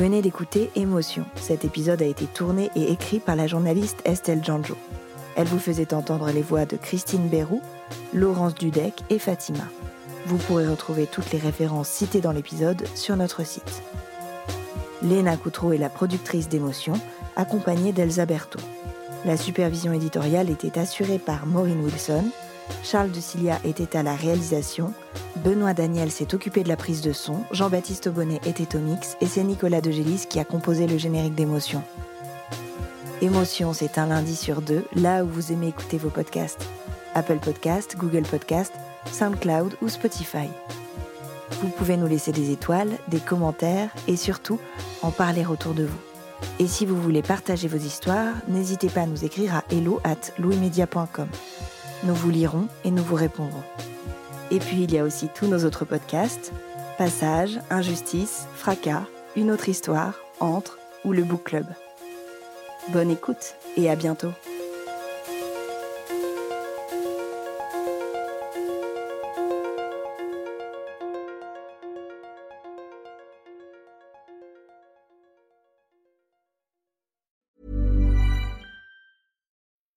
[0.00, 1.26] Venez d'écouter Émotion.
[1.36, 4.74] Cet épisode a été tourné et écrit par la journaliste Estelle Janjo.
[5.36, 7.60] Elle vous faisait entendre les voix de Christine Bérou,
[8.14, 9.64] Laurence Dudek et Fatima.
[10.24, 13.82] Vous pourrez retrouver toutes les références citées dans l'épisode sur notre site.
[15.02, 16.94] Léna Coutreau est la productrice d'Émotion,
[17.36, 18.64] accompagnée d'Elsa Berthaud.
[19.26, 22.24] La supervision éditoriale était assurée par Maureen Wilson,
[22.82, 24.92] Charles de Cilia était à la réalisation,
[25.44, 29.26] Benoît Daniel s'est occupé de la prise de son, Jean-Baptiste Aubonnet était au mix et
[29.26, 31.82] c'est Nicolas de Gélis qui a composé le générique d'émotion.
[33.22, 36.66] Émotion, c'est un lundi sur deux, là où vous aimez écouter vos podcasts.
[37.14, 38.72] Apple Podcast, Google Podcast,
[39.12, 40.48] SoundCloud ou Spotify.
[41.60, 44.58] Vous pouvez nous laisser des étoiles, des commentaires et surtout
[45.02, 45.98] en parler autour de vous.
[46.58, 50.32] Et si vous voulez partager vos histoires, n'hésitez pas à nous écrire à hello at
[50.38, 51.28] louismedia.com.
[52.04, 53.62] Nous vous lirons et nous vous répondrons.
[54.50, 56.52] Et puis il y a aussi tous nos autres podcasts,
[57.00, 61.64] Passage, injustice, fracas, une autre histoire, entre ou le book club.
[62.88, 64.32] Bonne écoute et à bientôt.